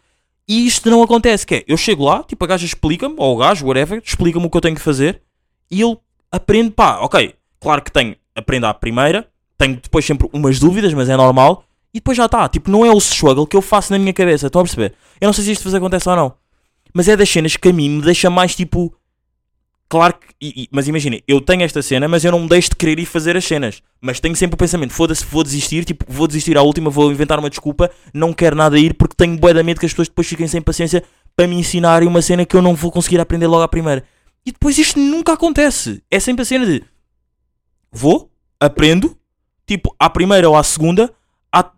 E 0.48 0.66
isto 0.66 0.90
não 0.90 1.04
acontece, 1.04 1.46
que 1.46 1.56
é, 1.56 1.64
eu 1.68 1.76
chego 1.76 2.06
lá, 2.06 2.24
tipo, 2.24 2.44
a 2.46 2.48
gaja 2.48 2.66
explica-me, 2.66 3.16
ou 3.18 3.36
o 3.36 3.38
gajo, 3.38 3.66
whatever, 3.66 4.02
explica-me 4.04 4.46
o 4.46 4.50
que 4.50 4.56
eu 4.56 4.62
tenho 4.62 4.76
que 4.76 4.82
fazer, 4.82 5.22
e 5.70 5.82
ele 5.82 5.98
aprende, 6.32 6.72
pá, 6.72 7.00
ok, 7.00 7.34
claro 7.60 7.82
que 7.82 7.92
tenho, 7.92 8.16
aprendo 8.34 8.66
à 8.66 8.74
primeira, 8.74 9.28
tenho 9.58 9.76
depois 9.76 10.06
sempre 10.06 10.30
umas 10.32 10.58
dúvidas, 10.58 10.94
mas 10.94 11.10
é 11.10 11.18
normal, 11.18 11.66
e 11.94 12.00
depois 12.00 12.16
já 12.16 12.28
está, 12.28 12.48
tipo, 12.48 12.72
não 12.72 12.86
é 12.86 12.92
o 12.92 12.98
struggle 12.98 13.46
que 13.46 13.58
eu 13.58 13.62
faço 13.62 13.92
na 13.92 14.00
minha 14.00 14.14
cabeça, 14.14 14.48
estão 14.48 14.62
a 14.62 14.64
perceber? 14.64 14.94
Eu 15.20 15.26
não 15.26 15.34
sei 15.34 15.44
se 15.44 15.52
isto 15.52 15.64
vos 15.64 15.74
acontece 15.74 16.08
ou 16.08 16.16
não, 16.16 16.34
mas 16.94 17.10
é 17.10 17.18
das 17.18 17.30
cenas 17.30 17.58
que 17.58 17.68
a 17.68 17.74
mim 17.74 17.90
me 17.90 18.02
deixa 18.02 18.30
mais, 18.30 18.56
tipo, 18.56 18.96
Claro 19.90 20.16
que. 20.16 20.28
E, 20.40 20.64
e, 20.64 20.70
mas 20.72 20.88
imagina, 20.88 21.20
eu 21.28 21.40
tenho 21.40 21.64
esta 21.64 21.82
cena, 21.82 22.08
mas 22.08 22.24
eu 22.26 22.32
não 22.32 22.42
me 22.42 22.50
deixo 22.50 22.70
de 22.70 22.76
querer 22.76 23.00
ir 23.00 23.06
fazer 23.06 23.38
as 23.38 23.46
cenas. 23.46 23.82
Mas 24.02 24.20
tenho 24.20 24.36
sempre 24.36 24.56
o 24.56 24.58
pensamento: 24.58 24.94
foda-se, 24.94 25.26
vou 25.26 25.44
desistir, 25.44 25.86
tipo, 25.86 26.06
vou 26.08 26.28
desistir 26.28 26.58
à 26.58 26.62
última, 26.62 26.90
vou 26.90 27.12
inventar 27.12 27.40
uma 27.40 27.50
desculpa, 27.50 27.90
não 28.14 28.34
quero 28.34 28.56
nada 28.56 28.78
ir 28.78 28.94
porque 28.94 29.16
tenho 29.16 29.38
bué 29.38 29.54
da 29.54 29.64
medo 29.64 29.80
que 29.80 29.86
as 29.86 29.94
pessoas 29.94 30.10
depois 30.10 30.28
fiquem 30.28 30.48
sem 30.48 30.62
paciência 30.62 31.04
para 31.36 31.48
me 31.48 31.56
ensinarem 31.56 32.08
uma 32.08 32.22
cena 32.22 32.46
que 32.46 32.56
eu 32.56 32.62
não 32.62 32.76
vou 32.76 32.92
conseguir 32.92 33.20
aprender 33.20 33.48
logo 33.48 33.64
à 33.64 33.68
primeira. 33.68 34.04
E 34.46 34.52
depois 34.52 34.78
isto 34.78 35.00
nunca 35.00 35.34
acontece. 35.34 36.02
É 36.12 36.20
sempre 36.20 36.42
a 36.42 36.46
cena 36.46 36.66
de 36.66 36.84
vou, 37.92 38.30
aprendo, 38.60 39.18
tipo, 39.66 39.96
à 40.00 40.10
primeira 40.10 40.50
ou 40.50 40.56
à 40.56 40.64
segunda, 40.64 41.14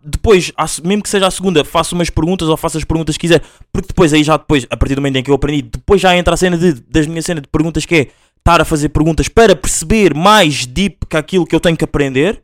depois, 0.04 0.52
mesmo 0.84 1.02
que 1.02 1.08
seja 1.08 1.26
a 1.26 1.30
segunda, 1.30 1.64
faço 1.64 1.94
umas 1.94 2.10
perguntas 2.10 2.48
ou 2.48 2.56
faço 2.56 2.78
as 2.78 2.84
perguntas 2.84 3.16
que 3.16 3.20
quiser, 3.20 3.42
porque 3.72 3.88
depois 3.88 4.12
aí 4.12 4.24
já 4.24 4.36
depois, 4.36 4.66
a 4.70 4.76
partir 4.76 4.94
do 4.94 5.00
momento 5.00 5.16
em 5.16 5.22
que 5.22 5.30
eu 5.30 5.34
aprendi, 5.34 5.62
depois 5.62 6.00
já 6.00 6.16
entra 6.16 6.34
a 6.34 6.36
cena 6.36 6.56
de, 6.56 6.72
das 6.72 7.06
minhas 7.06 7.24
cenas 7.24 7.42
de 7.42 7.48
perguntas 7.48 7.84
que 7.84 7.94
é 7.94 8.08
estar 8.38 8.60
a 8.60 8.64
fazer 8.64 8.88
perguntas 8.88 9.28
para 9.28 9.54
perceber 9.54 10.14
mais 10.14 10.66
deep 10.66 11.06
que 11.06 11.16
aquilo 11.16 11.46
que 11.46 11.54
eu 11.54 11.60
tenho 11.60 11.76
que 11.76 11.84
aprender, 11.84 12.42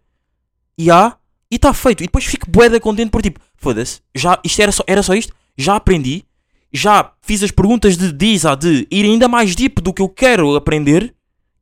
e 0.78 0.90
há, 0.90 1.16
e 1.50 1.56
está 1.56 1.72
feito. 1.72 2.02
E 2.02 2.06
depois 2.06 2.24
fico 2.24 2.50
bué 2.50 2.78
contente 2.78 3.10
por 3.10 3.22
tipo, 3.22 3.40
foda-se, 3.56 4.00
já, 4.14 4.38
isto 4.44 4.60
era 4.60 4.72
só, 4.72 4.84
era 4.86 5.02
só 5.02 5.14
isto, 5.14 5.34
já 5.56 5.76
aprendi, 5.76 6.24
já 6.72 7.12
fiz 7.22 7.42
as 7.42 7.50
perguntas 7.50 7.96
de 7.96 8.12
diz 8.12 8.44
a 8.44 8.54
de 8.54 8.86
ir 8.90 9.04
ainda 9.04 9.28
mais 9.28 9.54
deep 9.54 9.80
do 9.80 9.92
que 9.92 10.02
eu 10.02 10.08
quero 10.08 10.54
aprender, 10.54 11.14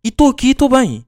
e 0.02 0.08
estou 0.08 0.28
aqui 0.28 0.48
e 0.48 0.50
estou 0.50 0.68
bem. 0.68 1.06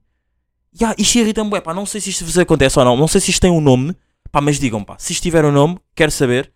Yeah, 0.79 0.95
isto 0.99 1.17
irrita-me, 1.17 1.59
pá, 1.61 1.73
não 1.73 1.85
sei 1.85 1.99
se 1.99 2.11
isto 2.11 2.23
vos 2.23 2.37
acontece 2.37 2.77
ou 2.77 2.85
não, 2.85 2.95
não 2.95 3.07
sei 3.07 3.19
se 3.19 3.31
isto 3.31 3.41
tem 3.41 3.51
um 3.51 3.61
nome, 3.61 3.95
Pá, 4.31 4.41
mas 4.41 4.59
digam, 4.59 4.83
pá, 4.83 4.95
se 4.97 5.13
isto 5.13 5.23
tiver 5.23 5.45
um 5.45 5.51
nome, 5.51 5.77
quero 5.95 6.11
saber. 6.11 6.51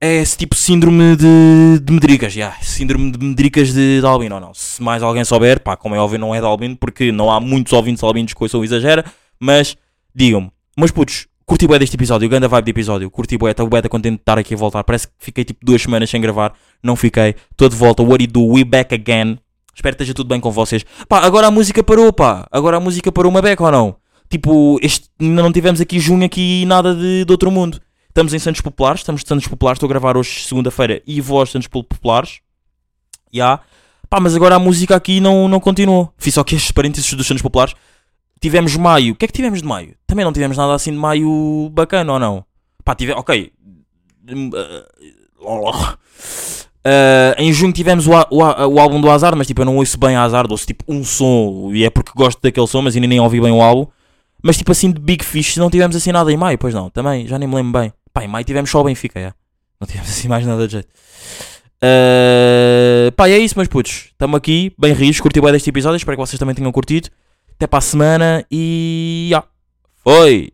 É 0.00 0.16
esse 0.22 0.36
tipo 0.36 0.54
de 0.54 0.60
síndrome 0.60 1.16
de, 1.16 1.80
de 1.82 1.92
medricas, 1.92 2.32
já. 2.32 2.38
Yeah, 2.38 2.62
síndrome 2.62 3.10
de 3.10 3.24
medricas 3.24 3.72
de, 3.72 4.00
de 4.00 4.06
albino 4.06 4.36
ou 4.36 4.40
não. 4.40 4.54
Se 4.54 4.80
mais 4.80 5.02
alguém 5.02 5.24
souber, 5.24 5.60
pá, 5.60 5.76
como 5.76 5.94
é 5.94 5.98
óbvio, 5.98 6.20
não 6.20 6.32
é 6.32 6.38
de 6.38 6.46
albino, 6.46 6.76
porque 6.76 7.10
não 7.10 7.30
há 7.30 7.40
muitos 7.40 7.72
ouvintes 7.72 8.02
albinos 8.04 8.32
que 8.32 8.42
ouçam 8.42 8.62
exagera. 8.62 9.04
Mas 9.40 9.76
digam-me, 10.14 10.50
mas 10.76 10.92
putos, 10.92 11.26
curti 11.44 11.66
bué 11.66 11.78
deste 11.80 11.96
episódio, 11.96 12.28
grande 12.28 12.46
vibe 12.46 12.64
de 12.64 12.70
episódio, 12.70 13.10
curti 13.10 13.36
bué, 13.36 13.50
estou 13.50 13.68
bué 13.68 13.82
contente 13.82 14.16
de 14.16 14.22
estar 14.22 14.38
aqui 14.38 14.54
a 14.54 14.56
voltar. 14.56 14.84
Parece 14.84 15.08
que 15.08 15.14
fiquei 15.18 15.44
tipo 15.44 15.64
duas 15.64 15.82
semanas 15.82 16.08
sem 16.08 16.20
gravar, 16.20 16.52
não 16.80 16.94
fiquei. 16.94 17.34
Estou 17.50 17.68
de 17.68 17.74
volta, 17.74 18.02
what 18.02 18.24
do, 18.28 18.46
we 18.46 18.62
back 18.62 18.94
again. 18.94 19.38
Espero 19.74 19.96
que 19.96 20.02
esteja 20.02 20.14
tudo 20.14 20.28
bem 20.28 20.40
com 20.40 20.50
vocês. 20.50 20.84
Pá, 21.08 21.20
agora 21.20 21.46
a 21.46 21.50
música 21.50 21.82
parou, 21.82 22.12
pá. 22.12 22.46
Agora 22.50 22.76
a 22.76 22.80
música 22.80 23.10
parou 23.10 23.30
uma 23.30 23.40
beca 23.40 23.64
ou 23.64 23.70
não? 23.70 23.96
Tipo, 24.28 24.78
este, 24.82 25.08
ainda 25.20 25.42
não 25.42 25.52
tivemos 25.52 25.80
aqui 25.80 25.98
junho 25.98 26.24
aqui 26.24 26.64
nada 26.66 26.94
de, 26.94 27.24
de 27.24 27.32
outro 27.32 27.50
mundo. 27.50 27.80
Estamos 28.08 28.34
em 28.34 28.38
Santos 28.38 28.60
Populares, 28.60 29.00
estamos 29.00 29.22
de 29.22 29.28
Santos 29.28 29.46
Populares, 29.46 29.76
estou 29.76 29.86
a 29.86 29.90
gravar 29.90 30.16
hoje 30.16 30.40
segunda-feira 30.40 31.02
e 31.06 31.20
vou 31.20 31.38
aos 31.38 31.50
Santos 31.50 31.68
Populares. 31.68 32.40
Já. 33.32 33.44
Yeah. 33.44 33.62
Pá, 34.10 34.18
mas 34.20 34.34
agora 34.34 34.56
a 34.56 34.58
música 34.58 34.96
aqui 34.96 35.20
não, 35.20 35.48
não 35.48 35.60
continuou. 35.60 36.12
Fiz 36.16 36.34
só 36.34 36.40
aqui 36.40 36.54
estes 36.54 36.72
parênteses 36.72 37.12
dos 37.12 37.26
Santos 37.26 37.42
Populares. 37.42 37.74
Tivemos 38.40 38.76
maio. 38.76 39.12
O 39.12 39.16
que 39.16 39.24
é 39.24 39.28
que 39.28 39.34
tivemos 39.34 39.60
de 39.60 39.68
maio? 39.68 39.94
Também 40.06 40.24
não 40.24 40.32
tivemos 40.32 40.56
nada 40.56 40.74
assim 40.74 40.92
de 40.92 40.96
maio 40.96 41.70
bacana 41.72 42.14
ou 42.14 42.18
não? 42.18 42.44
Pá, 42.84 42.94
tive. 42.94 43.12
Ok. 43.12 43.52
Uh, 46.88 47.34
em 47.36 47.52
junho 47.52 47.72
tivemos 47.72 48.06
o, 48.06 48.12
o, 48.12 48.38
o, 48.38 48.80
álbum 48.80 49.00
do 49.00 49.10
Azar, 49.10 49.36
mas 49.36 49.46
tipo 49.46 49.60
eu 49.60 49.66
não 49.66 49.76
ouço 49.76 49.98
bem 49.98 50.16
Azar, 50.16 50.46
ouço 50.50 50.66
tipo 50.66 50.84
um 50.88 51.04
som 51.04 51.70
e 51.72 51.84
é 51.84 51.90
porque 51.90 52.12
gosto 52.14 52.40
daquele 52.40 52.66
som, 52.66 52.80
mas 52.80 52.94
ainda 52.94 53.06
nem 53.06 53.20
ouvi 53.20 53.40
bem 53.40 53.52
o 53.52 53.60
álbum. 53.60 53.90
Mas 54.42 54.56
tipo 54.56 54.72
assim 54.72 54.90
de 54.90 55.00
Big 55.00 55.24
Fish 55.24 55.56
não 55.56 55.70
tivemos 55.70 55.96
assim 55.96 56.12
nada 56.12 56.32
em 56.32 56.36
maio, 56.36 56.58
pois 56.58 56.74
não, 56.74 56.88
também, 56.90 57.26
já 57.26 57.38
nem 57.38 57.48
me 57.48 57.54
lembro 57.54 57.80
bem. 57.80 57.92
Pá, 58.12 58.24
em 58.24 58.28
maio 58.28 58.44
tivemos 58.44 58.70
só 58.70 58.80
o 58.80 58.84
Benfica, 58.84 59.18
é. 59.18 59.32
Não 59.80 59.86
tivemos 59.86 60.08
assim 60.10 60.28
mais 60.28 60.46
nada 60.46 60.66
de 60.66 60.72
jeito. 60.72 60.88
Uh, 61.82 63.12
pá, 63.12 63.28
é 63.28 63.38
isso, 63.38 63.56
meus 63.56 63.68
putos. 63.68 64.08
Estamos 64.12 64.36
aqui, 64.36 64.72
bem 64.78 64.92
rios, 64.92 65.20
curti 65.20 65.40
bem 65.40 65.52
deste 65.52 65.70
episódio, 65.70 65.96
espero 65.96 66.16
que 66.16 66.26
vocês 66.26 66.38
também 66.38 66.54
tenham 66.54 66.72
curtido. 66.72 67.08
Até 67.54 67.66
para 67.66 67.78
a 67.78 67.82
semana 67.82 68.44
e. 68.50 69.28
Yeah. 69.30 69.46
Foi! 70.04 70.52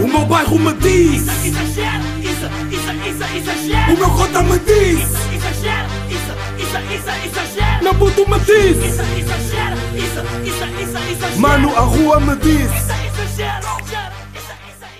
O 0.00 0.06
meu 0.06 0.24
bairro 0.26 0.58
me 0.58 0.72
diz 0.74 1.22
Exagero, 1.44 2.04
isso, 2.20 2.46
isso, 2.70 2.90
isso, 3.08 3.36
exagero 3.36 3.94
O 3.94 3.96
meu 3.96 4.10
cota 4.10 4.42
me 4.42 4.58
diz 4.58 5.00
Exagero, 5.34 5.88
isso, 6.08 6.32
isso, 6.58 6.78
isso, 6.94 7.10
exagero 7.26 7.84
Meu 7.84 7.94
puto 7.94 8.28
me 8.28 8.38
diz 8.40 8.76
Isso, 8.76 9.02
exagero, 9.02 9.76
isso, 9.96 10.20
isso, 10.44 10.82
isso, 10.82 10.98
exagero 11.12 11.40
Mano, 11.40 11.76
a 11.76 11.80
rua 11.80 12.18
me 12.20 12.36
diz 12.36 13.07
shit 13.38 13.77